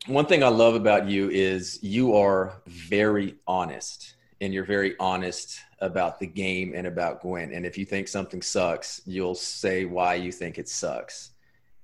[0.07, 5.59] one thing i love about you is you are very honest and you're very honest
[5.79, 10.15] about the game and about Gwent And if you think something sucks, you'll say why
[10.15, 11.31] you think it sucks.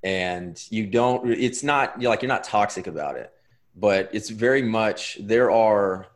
[0.04, 3.32] And you don't, it's not you're like, you're not toxic about it.
[3.76, 6.08] but it's very much there are.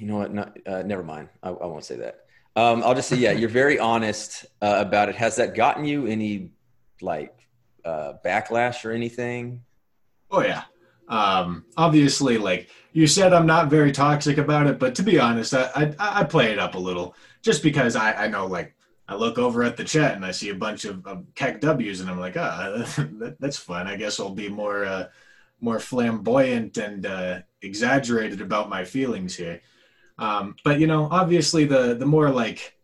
[0.00, 0.32] You know what?
[0.32, 1.28] Not, uh, never mind.
[1.42, 2.24] I, I, won't say that.
[2.56, 5.14] Um, I'll just say, yeah, you're very honest uh, about it.
[5.14, 6.52] Has that gotten you any
[7.02, 7.46] like
[7.84, 9.62] uh, backlash or anything?
[10.30, 10.62] Oh yeah.
[11.08, 15.52] Um, obviously, like you said, I'm not very toxic about it, but to be honest,
[15.52, 18.74] I I, I play it up a little just because I, I know like
[19.06, 22.08] I look over at the chat and I see a bunch of, of KEKW's and
[22.08, 22.84] I'm like, ah,
[23.18, 23.86] that, that's fun.
[23.86, 25.08] I guess I'll be more uh,
[25.60, 29.60] more flamboyant and uh, exaggerated about my feelings here.
[30.20, 32.76] Um, but you know, obviously, the the more like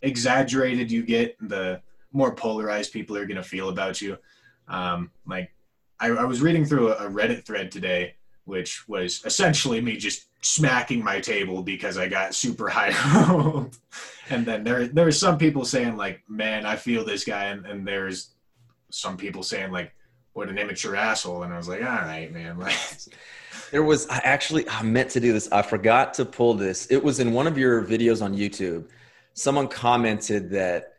[0.00, 4.16] exaggerated you get, the more polarized people are gonna feel about you.
[4.68, 5.52] Um, like
[6.00, 10.26] I, I was reading through a, a Reddit thread today, which was essentially me just
[10.40, 12.92] smacking my table because I got super high
[14.30, 17.66] and then there there were some people saying like, "Man, I feel this guy," and,
[17.66, 18.30] and there's
[18.90, 19.92] some people saying like,
[20.32, 22.76] "What an immature asshole," and I was like, "All right, man." Like,
[23.70, 25.50] there was I actually I meant to do this.
[25.52, 26.86] I forgot to pull this.
[26.86, 28.88] It was in one of your videos on YouTube.
[29.34, 30.94] Someone commented that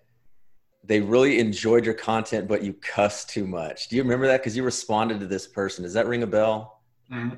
[0.84, 3.88] they really enjoyed your content, but you cuss too much.
[3.88, 4.42] Do you remember that?
[4.42, 5.84] Because you responded to this person.
[5.84, 6.82] Does that ring a bell?
[7.12, 7.38] Mm-hmm.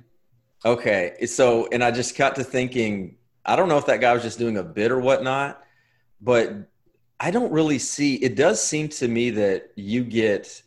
[0.65, 1.25] Okay.
[1.27, 4.39] So, and I just got to thinking, I don't know if that guy was just
[4.39, 5.63] doing a bit or whatnot,
[6.19, 6.69] but
[7.19, 10.62] I don't really see, it does seem to me that you get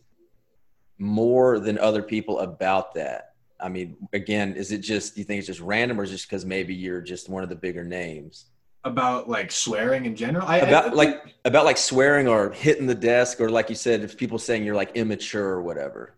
[0.97, 3.30] more than other people about that.
[3.61, 6.15] I mean, again, is it just, do you think it's just random or is it
[6.15, 8.45] just because maybe you're just one of the bigger names?
[8.83, 10.47] about like swearing in general?
[10.47, 14.01] I, about I, like about like swearing or hitting the desk or like you said
[14.01, 16.15] if people saying you're like immature or whatever.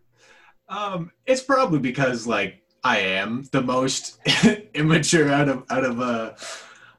[0.70, 4.20] Um it's probably because like i am the most
[4.74, 6.34] immature out of out of uh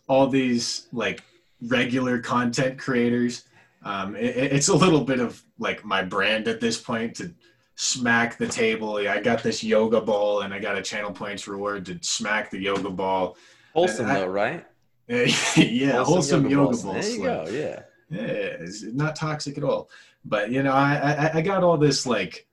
[0.06, 1.22] all these like
[1.62, 3.44] regular content creators.
[3.84, 7.34] Um it, it's a little bit of like my brand at this point to
[7.76, 11.84] smack the table i got this yoga ball and i got a channel points reward
[11.84, 13.36] to smack the yoga ball
[13.72, 14.64] wholesome though right
[15.08, 17.46] yeah, wholesome, wholesome yoga, yoga There you go.
[17.50, 17.82] Yeah.
[18.10, 18.22] Yeah,
[18.60, 19.90] it's not toxic at all.
[20.24, 22.46] But you know, I, I I got all this like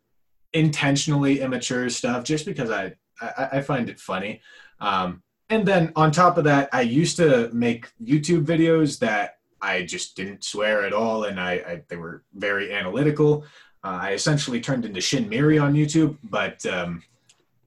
[0.54, 4.42] intentionally immature stuff just because I I, I find it funny.
[4.80, 9.84] Um, and then on top of that, I used to make YouTube videos that I
[9.84, 13.46] just didn't swear at all, and I, I they were very analytical.
[13.84, 17.04] Uh, I essentially turned into Shin Miri on YouTube, but um,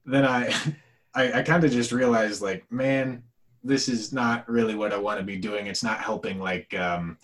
[0.05, 0.53] then I
[1.15, 3.23] I, I kind of just realized like, man,
[3.63, 5.67] this is not really what I want to be doing.
[5.67, 7.17] It's not helping like um,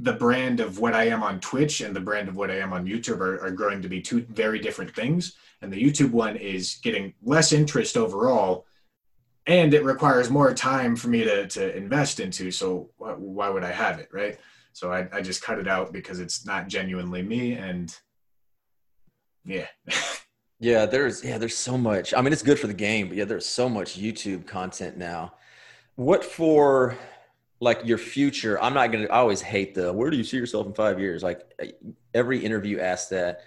[0.00, 2.72] the brand of what I am on Twitch and the brand of what I am
[2.72, 5.36] on YouTube are, are growing to be two very different things.
[5.62, 8.66] And the YouTube one is getting less interest overall,
[9.46, 12.50] and it requires more time for me to, to invest into.
[12.50, 14.38] So why would I have it, right?
[14.74, 17.54] So I, I just cut it out because it's not genuinely me.
[17.54, 17.96] And
[19.46, 19.68] yeah.
[20.60, 22.12] yeah, there's yeah, there's so much.
[22.12, 25.32] I mean, it's good for the game, but yeah, there's so much YouTube content now
[25.96, 26.96] what for
[27.60, 28.60] like your future?
[28.60, 29.04] I'm not gonna.
[29.04, 31.22] I always hate the where do you see yourself in five years?
[31.22, 31.42] Like
[32.12, 33.42] every interview asks that,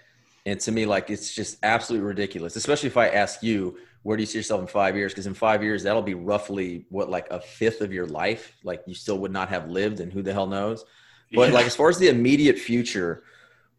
[0.46, 2.56] and to me, like it's just absolutely ridiculous.
[2.56, 5.12] Especially if I ask you where do you see yourself in five years?
[5.12, 8.56] Because in five years, that'll be roughly what like a fifth of your life.
[8.64, 10.84] Like you still would not have lived, and who the hell knows?
[11.32, 11.54] But yeah.
[11.54, 13.24] like as far as the immediate future,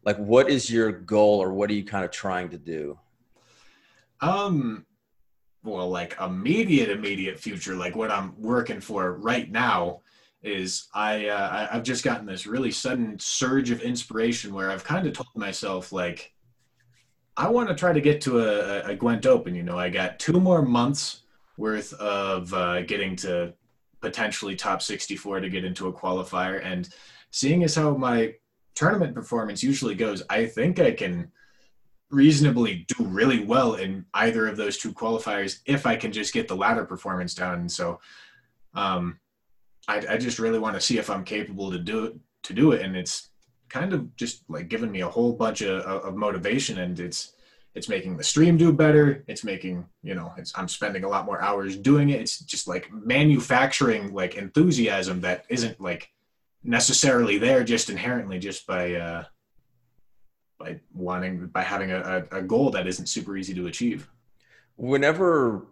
[0.04, 2.98] like what is your goal, or what are you kind of trying to do?
[4.20, 4.86] Um,
[5.62, 10.00] well like immediate immediate future like what i'm working for right now
[10.42, 15.06] is i uh, i've just gotten this really sudden surge of inspiration where i've kind
[15.06, 16.32] of told myself like
[17.36, 20.18] i want to try to get to a, a gwent open you know i got
[20.18, 21.22] two more months
[21.58, 23.52] worth of uh, getting to
[24.00, 26.88] potentially top 64 to get into a qualifier and
[27.30, 28.34] seeing as how my
[28.74, 31.30] tournament performance usually goes i think i can
[32.10, 36.48] reasonably do really well in either of those two qualifiers if I can just get
[36.48, 37.60] the ladder performance down.
[37.60, 38.00] And so
[38.74, 39.18] um,
[39.88, 42.72] I, I just really want to see if I'm capable to do it to do
[42.72, 42.82] it.
[42.82, 43.28] And it's
[43.68, 47.34] kind of just like giving me a whole bunch of, of motivation and it's
[47.76, 49.22] it's making the stream do better.
[49.28, 52.20] It's making, you know, it's I'm spending a lot more hours doing it.
[52.20, 56.10] It's just like manufacturing like enthusiasm that isn't like
[56.62, 59.24] necessarily there just inherently just by uh
[60.58, 64.08] by wanting by having a, a goal that isn't super easy to achieve.
[64.76, 65.66] Whenever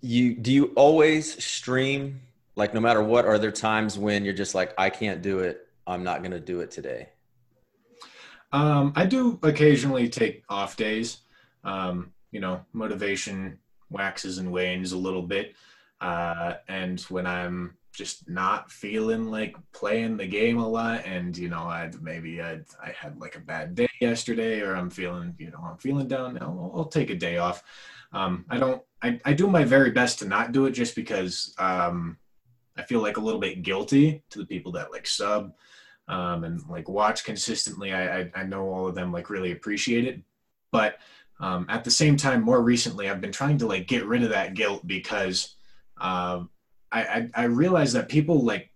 [0.00, 2.20] you do you always stream
[2.56, 5.66] like no matter what are there times when you're just like i can't do it.
[5.86, 7.08] I'm not going to do it today
[8.52, 11.18] um, i do occasionally take off days.
[11.64, 13.58] Um, you know motivation
[13.90, 15.54] waxes and wanes a little bit.
[16.00, 21.04] Uh, and when i'm just not feeling like playing the game a lot.
[21.04, 24.90] And you know i maybe i i had like a bad day yesterday or i'm
[24.90, 27.62] feeling you know i'm feeling down i'll, I'll take a day off.
[28.12, 31.54] Um, i don't I, I do my very best to not do it just because
[31.58, 32.18] um,
[32.76, 35.52] i feel like a little bit guilty to the people that like sub
[36.08, 37.92] um, and like watch consistently.
[37.92, 40.20] I, I i know all of them like really appreciate it.
[40.72, 40.98] But
[41.40, 44.30] um, at the same time more recently i've been trying to like get rid of
[44.30, 45.56] that guilt because
[45.98, 46.50] um,
[46.92, 48.70] I, I, I realize that people like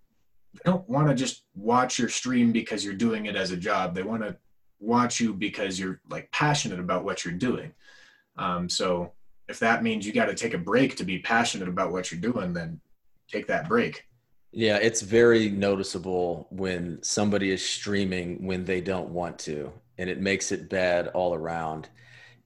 [0.64, 3.94] don't want to just watch your stream because you're doing it as a job.
[3.94, 4.36] They want to
[4.80, 7.72] watch you because you're like passionate about what you're doing.
[8.36, 9.12] Um, so
[9.48, 12.20] if that means you got to take a break to be passionate about what you're
[12.20, 12.80] doing, then
[13.28, 14.04] take that break.
[14.52, 20.20] Yeah, it's very noticeable when somebody is streaming when they don't want to, and it
[20.20, 21.88] makes it bad all around.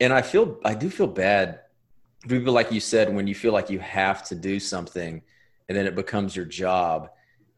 [0.01, 1.61] And I feel I do feel bad
[2.27, 5.23] people like you said when you feel like you have to do something
[5.69, 7.11] and then it becomes your job.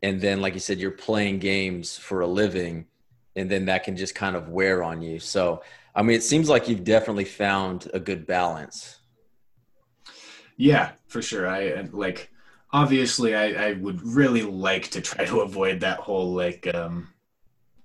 [0.02, 2.86] And then like you said you're playing games for a living
[3.36, 5.18] and then that can just kind of wear on you.
[5.18, 5.62] So
[5.94, 8.98] i mean it seems like you've definitely found a good balance.
[10.56, 11.48] Yeah for sure.
[11.48, 12.30] I like
[12.72, 17.08] obviously i, I would really like to try to avoid that whole like um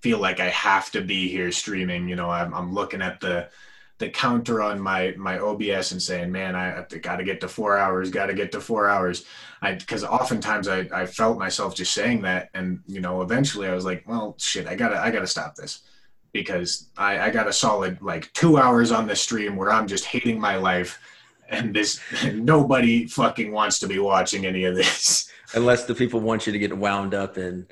[0.01, 2.07] feel like i have to be here streaming.
[2.07, 3.49] You know i'm, I'm looking at the
[3.97, 7.77] the counter on my my OBS and saying, "Man, I, got to get to four
[7.77, 8.09] hours.
[8.09, 9.25] Got to get to four hours."
[9.61, 13.73] I because oftentimes I I felt myself just saying that, and you know, eventually I
[13.73, 15.81] was like, "Well, shit, I gotta I gotta stop this."
[16.33, 20.03] Because I, I got a solid like two hours on the stream where I'm just
[20.03, 20.99] hating my life,
[21.49, 26.19] and this and nobody fucking wants to be watching any of this unless the people
[26.19, 27.67] want you to get wound up and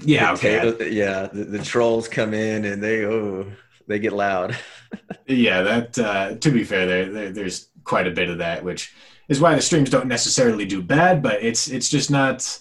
[0.00, 0.90] yeah okay.
[0.90, 3.46] yeah the, the, trolls come in and they oh
[3.86, 4.56] they get loud.
[5.26, 8.94] yeah, that uh, to be fair, there, there, there's quite a bit of that, which
[9.28, 12.58] is why the streams don't necessarily do bad, but it's it's just not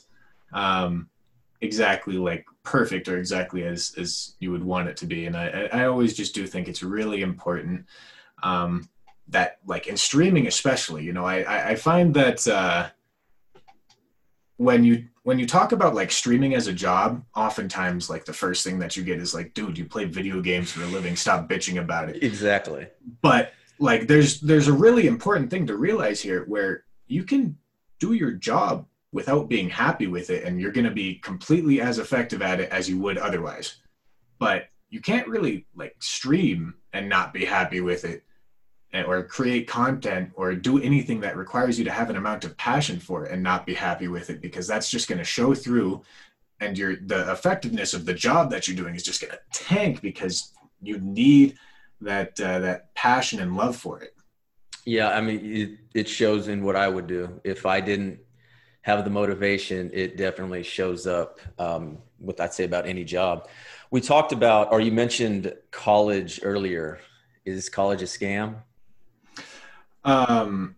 [0.53, 1.09] um,
[1.61, 5.25] exactly like perfect or exactly as as you would want it to be.
[5.25, 7.85] And I I always just do think it's really important
[8.43, 8.89] um,
[9.29, 12.89] that like in streaming especially, you know, I I find that uh,
[14.57, 18.63] when you when you talk about like streaming as a job, oftentimes like the first
[18.63, 21.15] thing that you get is like, dude, you play video games for a living.
[21.15, 22.23] Stop bitching about it.
[22.23, 22.87] Exactly.
[23.21, 27.57] But like there's there's a really important thing to realize here where you can
[27.99, 31.99] do your job without being happy with it and you're going to be completely as
[31.99, 33.77] effective at it as you would otherwise.
[34.39, 38.23] But you can't really like stream and not be happy with it
[38.93, 42.99] or create content or do anything that requires you to have an amount of passion
[42.99, 46.01] for it and not be happy with it because that's just going to show through
[46.59, 50.01] and your the effectiveness of the job that you're doing is just going to tank
[50.01, 51.57] because you need
[52.01, 54.15] that uh, that passion and love for it.
[54.85, 57.39] Yeah i mean it, it shows in what i would do.
[57.43, 58.19] If i didn't
[58.81, 63.47] have the motivation it definitely shows up um, with i'd say about any job.
[63.89, 66.99] We talked about or you mentioned college earlier.
[67.43, 68.57] Is college a scam
[70.03, 70.75] um,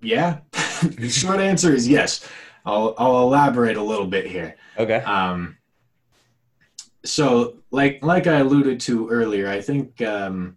[0.00, 0.38] yeah.
[0.82, 2.26] the short answer is yes.
[2.64, 4.56] I'll I'll elaborate a little bit here.
[4.78, 4.96] Okay.
[4.96, 5.56] Um,
[7.04, 10.56] so like like I alluded to earlier, I think um,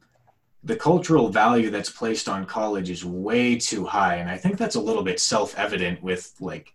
[0.63, 4.75] the cultural value that's placed on college is way too high, and I think that's
[4.75, 6.73] a little bit self evident with like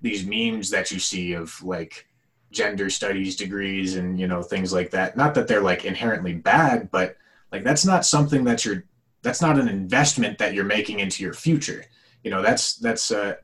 [0.00, 2.06] these memes that you see of like
[2.50, 5.16] gender studies degrees and you know things like that.
[5.16, 7.16] Not that they're like inherently bad, but
[7.52, 8.84] like that's not something that you're
[9.22, 11.84] that's not an investment that you're making into your future.
[12.22, 13.34] You know that's that's uh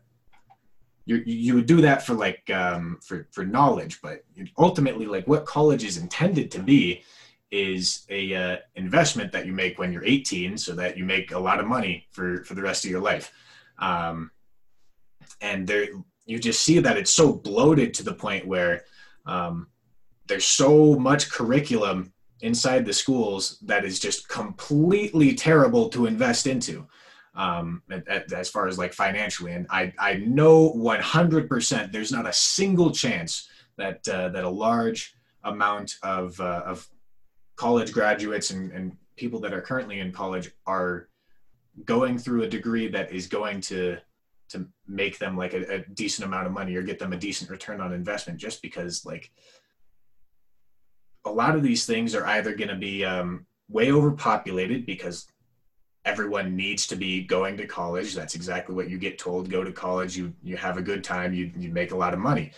[1.06, 4.24] you you would do that for like um for for knowledge but
[4.58, 7.02] ultimately like what college is intended to be
[7.50, 11.38] is a uh, investment that you make when you're 18 so that you make a
[11.38, 13.32] lot of money for for the rest of your life.
[13.78, 14.30] Um
[15.40, 15.86] and there
[16.26, 18.84] you just see that it's so bloated to the point where
[19.26, 19.68] um
[20.26, 22.13] there's so much curriculum
[22.44, 26.86] inside the schools that is just completely terrible to invest into
[27.34, 27.82] um,
[28.32, 29.52] as far as like financially.
[29.52, 35.14] And I, I know 100% there's not a single chance that, uh, that a large
[35.42, 36.86] amount of, uh, of
[37.56, 41.08] college graduates and, and people that are currently in college are
[41.86, 43.96] going through a degree that is going to
[44.46, 47.50] to make them like a, a decent amount of money or get them a decent
[47.50, 49.32] return on investment just because like
[51.24, 55.26] a lot of these things are either going to be um, way overpopulated because
[56.04, 58.14] everyone needs to be going to college.
[58.14, 59.50] That's exactly what you get told.
[59.50, 62.20] Go to college, you you have a good time, you you make a lot of
[62.20, 62.52] money.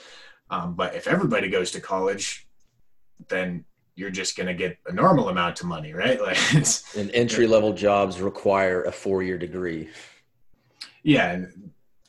[0.51, 2.49] Um, but if everybody goes to college,
[3.29, 3.65] then
[3.95, 6.21] you're just going to get a normal amount of money, right?
[6.27, 6.39] Like
[6.97, 9.89] and entry level jobs require a four year degree.
[11.03, 11.47] Yeah,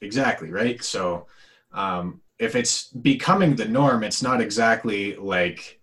[0.02, 0.84] exactly, right.
[0.84, 1.28] So
[1.72, 5.80] um, if it's becoming the norm, it's not exactly like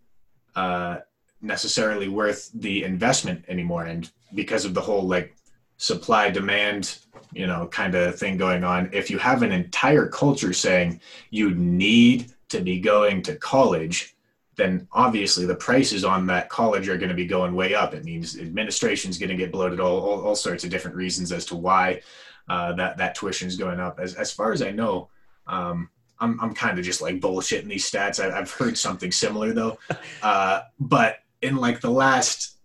[0.56, 0.98] uh,
[1.40, 3.84] necessarily worth the investment anymore.
[3.84, 5.36] And because of the whole like
[5.76, 6.98] supply demand,
[7.32, 11.00] you know, kind of thing going on, if you have an entire culture saying
[11.30, 14.14] you need to be going to college,
[14.56, 17.92] then obviously the prices on that college are going to be going way up.
[17.92, 21.32] It means administration is going to get bloated, all, all, all sorts of different reasons
[21.32, 22.00] as to why
[22.48, 23.98] uh, that that tuition is going up.
[23.98, 25.08] As as far as I know,
[25.46, 25.90] um,
[26.20, 28.20] I'm I'm kind of just like bullshitting these stats.
[28.20, 29.78] I, have heard something similar though,
[30.22, 32.56] uh, but in like the last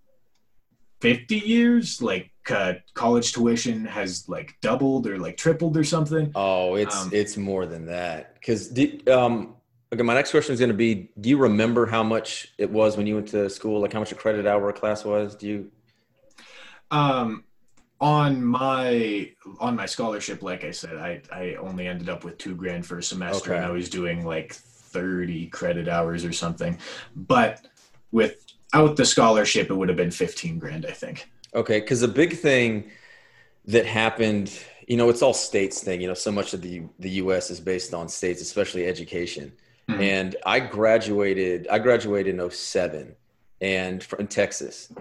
[1.02, 6.32] fifty years, like uh, college tuition has like doubled or like tripled or something.
[6.36, 8.36] Oh, it's um, it's more than that.
[8.36, 8.72] Because
[9.08, 9.56] um,
[9.94, 12.98] okay, my next question is going to be: Do you remember how much it was
[12.98, 13.82] when you went to school?
[13.82, 15.36] Like how much a credit hour class was?
[15.36, 15.72] Do you?
[16.92, 17.44] Um,
[18.02, 22.56] on my on my scholarship, like I said, I I only ended up with two
[22.56, 23.58] grand for a semester, okay.
[23.58, 26.78] and I was doing like thirty credit hours or something.
[27.16, 27.68] But
[28.12, 31.30] without the scholarship, it would have been fifteen grand, I think.
[31.54, 32.90] Okay, because the big thing
[33.66, 36.00] that happened, you know, it's all states thing.
[36.00, 37.52] You know, so much of the the U.S.
[37.52, 39.52] is based on states, especially education.
[39.90, 40.02] Mm-hmm.
[40.02, 41.68] And I graduated.
[41.68, 43.16] I graduated in 07
[43.62, 44.92] and from Texas,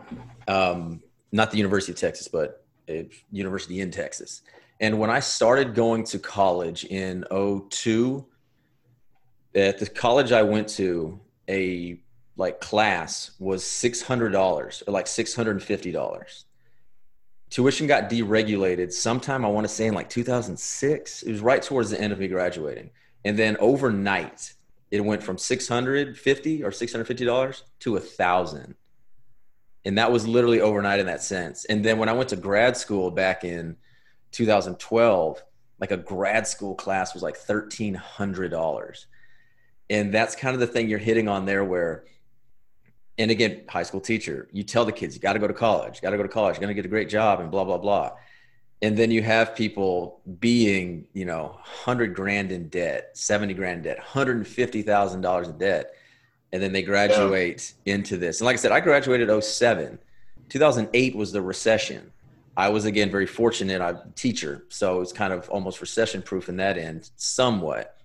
[0.48, 2.64] um, not the University of Texas, but
[3.30, 4.42] university in Texas.
[4.80, 8.24] And when I started going to college in 02,
[9.54, 12.00] at the college I went to, a
[12.36, 16.44] like class was $600 or like $650.
[17.50, 21.22] Tuition got deregulated sometime I want to say in like 2006.
[21.22, 22.90] It was right towards the end of me graduating.
[23.24, 24.52] And then overnight,
[24.90, 28.74] it went from 650 or $650 to a thousand
[29.84, 31.64] and that was literally overnight in that sense.
[31.64, 33.76] And then when I went to grad school back in
[34.32, 35.42] 2012,
[35.80, 39.06] like a grad school class was like thirteen hundred dollars,
[39.88, 41.64] and that's kind of the thing you're hitting on there.
[41.64, 42.04] Where,
[43.16, 46.00] and again, high school teacher, you tell the kids you got to go to college,
[46.00, 48.12] got to go to college, you're gonna get a great job, and blah blah blah.
[48.82, 53.82] And then you have people being, you know, hundred grand in debt, seventy grand in
[53.84, 55.92] debt, hundred and fifty thousand dollars in debt
[56.52, 57.94] and then they graduate yeah.
[57.94, 58.40] into this.
[58.40, 59.98] And like I said, I graduated 07.
[60.48, 62.10] 2008 was the recession.
[62.56, 63.80] I was again very fortunate.
[63.80, 67.96] I'm a teacher, so it's kind of almost recession proof in that end, somewhat.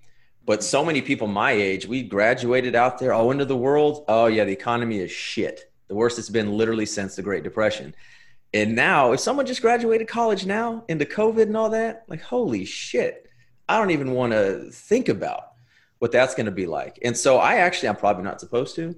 [0.45, 4.05] But so many people my age, we graduated out there, oh, into the world.
[4.07, 5.71] Oh yeah, the economy is shit.
[5.87, 7.95] The worst it's been literally since the Great Depression.
[8.53, 12.65] And now, if someone just graduated college now into COVID and all that, like holy
[12.65, 13.27] shit,
[13.67, 15.52] I don't even want to think about
[16.03, 16.99] what that's going to be like.
[17.01, 18.93] And so I actually, I'm probably not supposed to,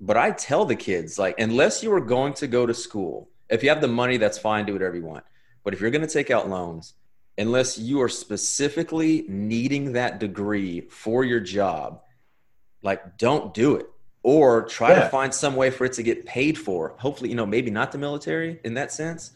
[0.00, 3.64] but I tell the kids, like, unless you are going to go to school, if
[3.64, 5.24] you have the money, that's fine, do whatever you want.
[5.64, 6.94] But if you're going to take out loans,
[7.36, 12.02] unless you are specifically needing that degree for your job,
[12.82, 13.86] like, don't do it.
[14.22, 15.02] Or try yeah.
[15.02, 16.94] to find some way for it to get paid for.
[16.98, 19.32] Hopefully, you know, maybe not the military in that sense,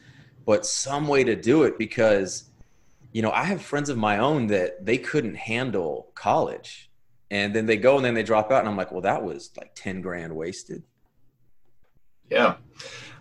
[0.46, 2.44] but some way to do it because,
[3.10, 6.87] you know, I have friends of my own that they couldn't handle college
[7.30, 9.50] and then they go and then they drop out and i'm like well that was
[9.56, 10.82] like 10 grand wasted.
[12.30, 12.56] Yeah.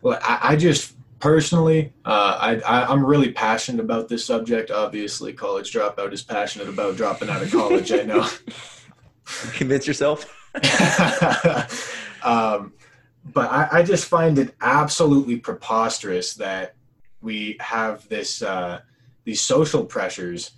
[0.02, 4.70] Well i, I just personally uh, I, I am really passionate about this subject.
[4.70, 8.28] Obviously college dropout is passionate about dropping out of college i know.
[9.54, 10.34] Convince yourself?
[12.24, 12.74] Um,
[13.24, 16.76] but I, I just find it absolutely preposterous that
[17.22, 18.82] we have this uh,
[19.24, 20.52] these social pressures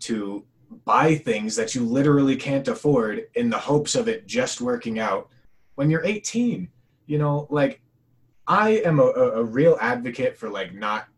[0.00, 0.44] to
[0.84, 5.28] buy things that you literally can't afford in the hopes of it just working out.
[5.74, 6.68] When you're 18
[7.06, 7.80] you know like
[8.46, 11.08] i am a, a real advocate for like not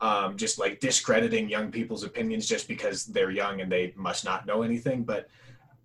[0.00, 4.44] um, just like discrediting young people's opinions just because they're young and they must not
[4.44, 5.02] know anything.
[5.02, 5.28] But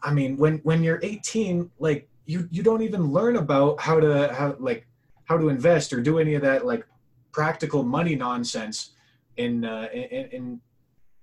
[0.02, 4.34] i mean when when you're 18 like you you don't even learn about how to
[4.34, 4.88] how like
[5.26, 6.86] how to invest or do any of that like
[7.32, 8.92] practical money nonsense
[9.38, 10.62] in uh, in, in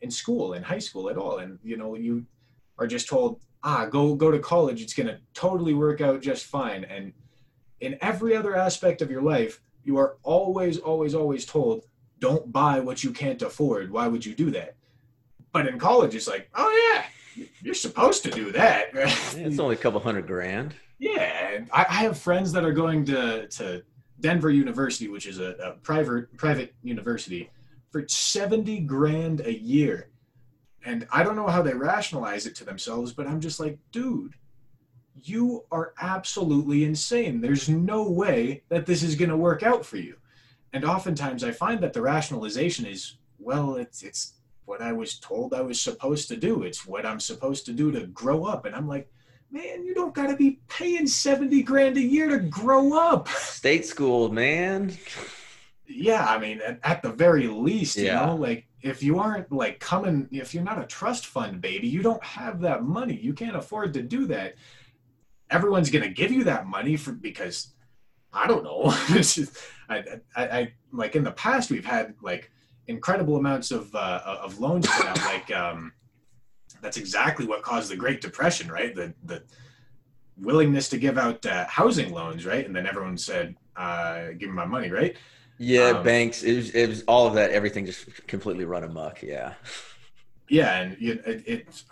[0.07, 1.39] in school, in high school at all.
[1.39, 2.25] And, you know, you
[2.79, 4.81] are just told, ah, go, go to college.
[4.81, 6.85] It's going to totally work out just fine.
[6.85, 7.13] And
[7.81, 11.87] in every other aspect of your life, you are always, always, always told,
[12.21, 13.91] don't buy what you can't afford.
[13.91, 14.77] Why would you do that?
[15.53, 16.71] But in college, it's like, oh
[17.37, 18.91] yeah, you're supposed to do that.
[18.95, 20.75] it's only a couple hundred grand.
[20.99, 23.83] Yeah, I, I, have friends that are going to to
[24.21, 27.51] Denver University, which is a, a private private university,
[27.97, 30.11] for 70 grand a year.
[30.85, 34.35] And I don't know how they rationalize it to themselves, but I'm just like, dude,
[35.23, 37.41] you are absolutely insane.
[37.41, 40.17] There's no way that this is going to work out for you.
[40.75, 44.35] And oftentimes I find that the rationalization is, well, it's it's
[44.67, 46.65] what I was told I was supposed to do.
[46.65, 48.67] It's what I'm supposed to do to grow up.
[48.67, 49.11] And I'm like,
[49.51, 53.29] man, you don't got to be paying 70 grand a year to grow up.
[53.29, 54.93] State school, man.
[55.89, 59.79] Yeah, I mean, at, at the very least, you know, like if you aren't like
[59.81, 63.17] coming, if you're not a trust fund baby, you don't have that money.
[63.17, 64.55] You can't afford to do that.
[65.51, 67.75] Everyone's gonna give you that money for because
[68.33, 68.91] I don't know.
[69.09, 69.57] Just-
[69.89, 70.03] I,
[70.35, 72.51] I, I like in the past we've had like
[72.89, 75.19] incredible amounts of uh, of loans put out.
[75.25, 75.93] Like um,
[76.83, 78.93] that's exactly what caused the Great Depression, right?
[78.95, 79.45] The the
[80.39, 82.67] willingness to give out uh, housing loans, right?
[82.67, 85.17] And then everyone said, uh, "Give me my money," right?
[85.59, 86.43] Yeah, Um, banks.
[86.43, 87.51] It was, it was all of that.
[87.51, 89.23] Everything just completely run amok.
[89.23, 89.55] Yeah.
[90.49, 91.83] Yeah, and it, it,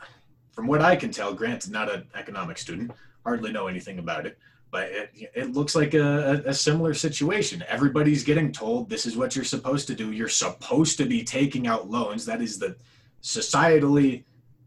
[0.53, 2.93] from what I can tell, Grant's not an economic student,
[3.25, 4.39] hardly know anything about it,
[4.71, 7.65] but it, it looks like a, a similar situation.
[7.69, 10.13] Everybody's getting told this is what you're supposed to do.
[10.13, 12.25] You're supposed to be taking out loans.
[12.27, 12.77] That is the
[13.23, 14.23] societally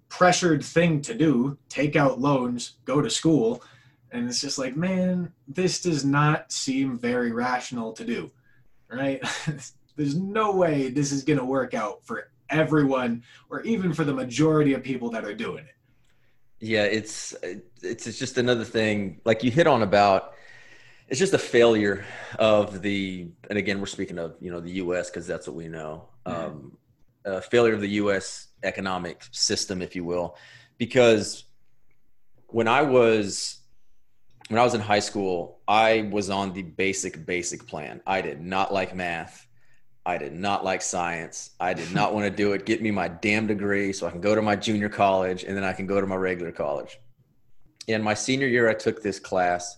[0.09, 1.57] pressured thing to do.
[1.69, 3.63] Take out loans, go to school.
[4.11, 8.31] And it's just like, man, this does not seem very rational to do,
[8.91, 9.21] right?
[9.95, 14.13] There's no way this is going to work out for everyone or even for the
[14.13, 15.75] majority of people that are doing it.
[16.59, 17.35] Yeah, it's
[17.83, 19.21] it's it's just another thing.
[19.25, 20.33] Like you hit on about,
[21.07, 22.03] it's just a failure
[22.39, 23.27] of the.
[23.49, 25.09] And again, we're speaking of you know the U.S.
[25.09, 26.09] because that's what we know.
[26.25, 26.75] Um,
[27.25, 28.47] a failure of the U.S.
[28.63, 30.35] economic system, if you will,
[30.79, 31.43] because
[32.47, 33.56] when I was
[34.49, 38.01] when I was in high school, I was on the basic basic plan.
[38.07, 39.47] I did not like math.
[40.05, 41.51] I did not like science.
[41.59, 42.65] I did not want to do it.
[42.65, 45.65] Get me my damn degree so I can go to my junior college and then
[45.65, 46.97] I can go to my regular college.
[47.87, 49.77] In my senior year, I took this class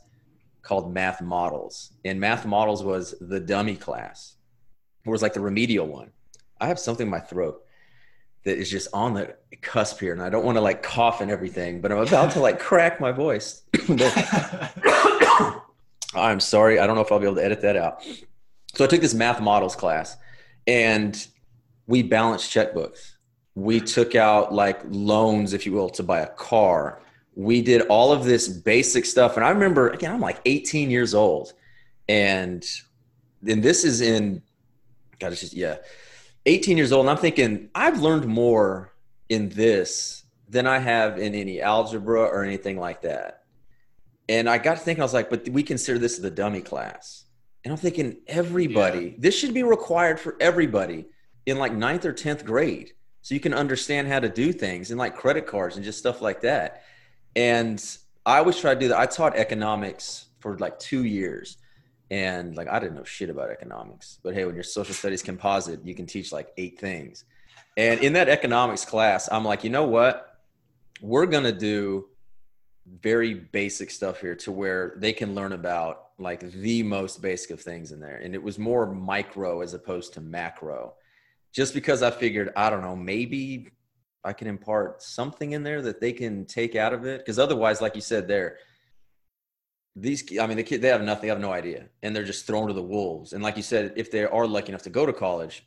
[0.61, 1.93] called Math Models.
[2.05, 4.35] And Math Models was the dummy class.
[5.03, 6.11] It was like the remedial one.
[6.61, 7.63] I have something in my throat
[8.43, 10.13] that is just on the cusp here.
[10.13, 12.99] And I don't want to like cough and everything, but I'm about to like crack
[12.99, 13.63] my voice.
[16.15, 16.79] I'm sorry.
[16.79, 18.03] I don't know if I'll be able to edit that out.
[18.73, 20.17] So I took this math models class
[20.67, 21.27] and
[21.87, 23.13] we balanced checkbooks.
[23.55, 27.01] We took out like loans, if you will, to buy a car.
[27.35, 29.35] We did all of this basic stuff.
[29.35, 31.53] And I remember, again, I'm like 18 years old.
[32.07, 32.65] And
[33.47, 34.41] and this is in,
[35.19, 35.77] God, it's just, yeah,
[36.45, 37.05] 18 years old.
[37.05, 38.93] And I'm thinking, I've learned more
[39.29, 43.43] in this than I have in any algebra or anything like that.
[44.27, 47.25] And I got to thinking, I was like, but we consider this the dummy class.
[47.63, 51.05] And I'm thinking, everybody, this should be required for everybody
[51.45, 52.93] in like ninth or 10th grade.
[53.21, 56.21] So you can understand how to do things and like credit cards and just stuff
[56.21, 56.83] like that.
[57.35, 57.83] And
[58.25, 58.99] I always try to do that.
[58.99, 61.57] I taught economics for like two years.
[62.11, 64.19] And like, I didn't know shit about economics.
[64.23, 67.25] But hey, when you're social studies composite, you can teach like eight things.
[67.77, 70.39] And in that economics class, I'm like, you know what?
[71.01, 72.07] We're to do
[73.01, 77.61] very basic stuff here to where they can learn about like the most basic of
[77.61, 78.17] things in there.
[78.17, 80.95] And it was more micro as opposed to macro.
[81.53, 83.69] Just because I figured, I don't know, maybe
[84.23, 87.19] I can impart something in there that they can take out of it.
[87.19, 88.57] Because otherwise, like you said there,
[90.01, 91.85] these I mean the kid they have nothing, they have no idea.
[92.03, 93.33] And they're just thrown to the wolves.
[93.33, 95.65] And like you said, if they are lucky enough to go to college,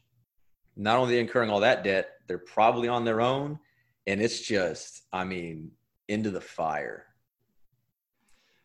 [0.77, 3.59] not only incurring all that debt, they're probably on their own.
[4.07, 5.71] And it's just, I mean,
[6.09, 7.07] into the fire.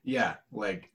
[0.03, 0.91] Yeah, like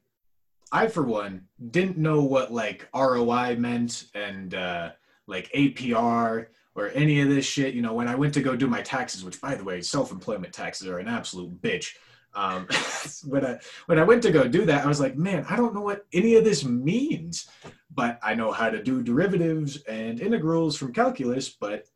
[0.71, 4.93] I for one didn't know what like ROI meant and uh
[5.27, 7.75] like APR or any of this shit.
[7.75, 10.53] You know, when I went to go do my taxes, which by the way, self-employment
[10.53, 11.95] taxes are an absolute bitch.
[12.35, 12.67] Um,
[13.27, 15.75] when I when I went to go do that, I was like, man, I don't
[15.75, 17.49] know what any of this means,
[17.91, 21.49] but I know how to do derivatives and integrals from calculus.
[21.49, 21.87] But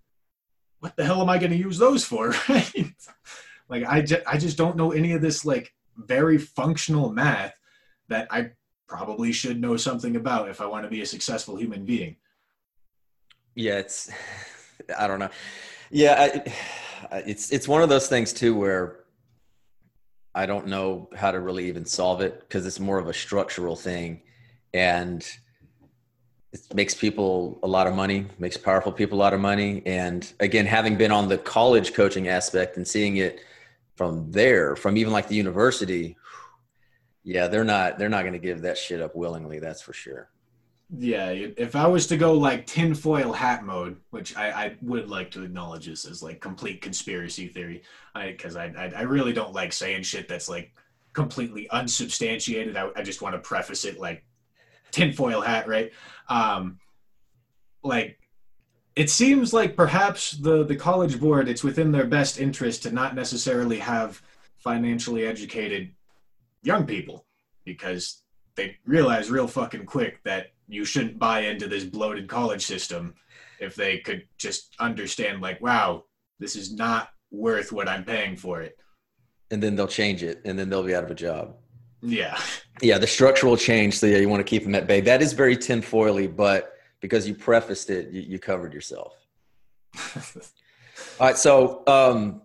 [0.81, 2.35] what the hell am I going to use those for?
[3.69, 7.59] Like I just I just don't know any of this like very functional math
[8.09, 8.51] that I
[8.87, 12.17] probably should know something about if I want to be a successful human being.
[13.55, 14.11] Yeah, it's
[14.99, 15.31] I don't know.
[15.91, 16.43] Yeah,
[17.13, 19.01] I, it's it's one of those things too where
[20.37, 23.75] I don't know how to really even solve it because it's more of a structural
[23.75, 24.21] thing,
[24.75, 25.27] and
[26.53, 30.31] it makes people a lot of money, makes powerful people a lot of money, and
[30.41, 33.41] again, having been on the college coaching aspect and seeing it
[33.95, 36.17] from there, from even like the university,
[37.25, 39.59] yeah, they're not they're not going to give that shit up willingly.
[39.59, 40.29] That's for sure.
[40.89, 45.33] Yeah, if I was to go like tinfoil hat mode, which I, I would like
[45.33, 47.83] to acknowledge this as like complete conspiracy theory,
[48.15, 50.73] because I, I I really don't like saying shit that's like
[51.13, 52.77] completely unsubstantiated.
[52.77, 54.25] I, I just want to preface it like
[54.93, 55.91] tinfoil hat, right?
[56.29, 56.79] Um,
[57.83, 58.21] like
[58.95, 63.17] it seems like perhaps the the college board it's within their best interest to not
[63.17, 64.23] necessarily have
[64.59, 65.91] financially educated
[66.63, 67.27] young people
[67.65, 68.23] because
[68.55, 73.15] they realize real fucking quick that you shouldn't buy into this bloated college system
[73.61, 76.05] if they could just understand like wow
[76.39, 78.77] this is not worth what i'm paying for it.
[79.51, 81.57] And then they'll change it and then they'll be out of a job.
[82.03, 82.39] Yeah.
[82.83, 85.01] Yeah the structural change so yeah you want to keep them at bay.
[85.01, 89.15] That is very tinfoily but because you prefaced it, you, you covered yourself.
[91.21, 92.43] All right, so um,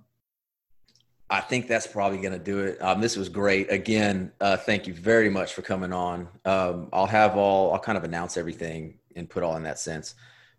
[1.31, 2.77] I think that's probably going to do it.
[2.81, 3.71] Um, this was great.
[3.71, 6.27] Again, uh, thank you very much for coming on.
[6.43, 10.15] Um, I'll have all, I'll kind of announce everything and put all in that sense.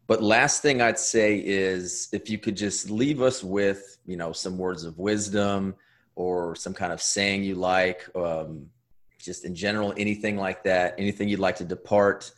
[0.06, 4.32] But last thing I'd say is if you could just leave us with, you know,
[4.32, 5.74] some words of wisdom
[6.14, 8.70] or some kind of saying you like, um,
[9.18, 12.32] just in general, anything like that, anything you'd like to depart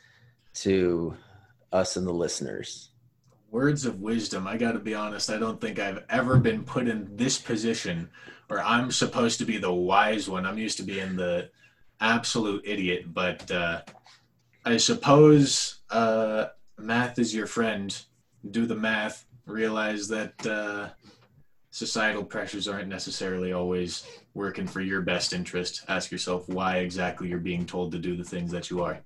[0.55, 1.16] to
[1.72, 2.91] us and the listeners?
[3.55, 4.48] Words of wisdom.
[4.48, 8.11] I got to be honest, I don't think I've ever been put in this position
[8.48, 10.44] where I'm supposed to be the wise one.
[10.44, 11.50] I'm used to being the
[12.00, 13.82] absolute idiot, but uh,
[14.64, 16.46] I suppose uh,
[16.78, 17.96] math is your friend.
[18.50, 20.88] Do the math, realize that uh,
[21.70, 25.84] societal pressures aren't necessarily always working for your best interest.
[25.86, 28.98] Ask yourself why exactly you're being told to do the things that you are.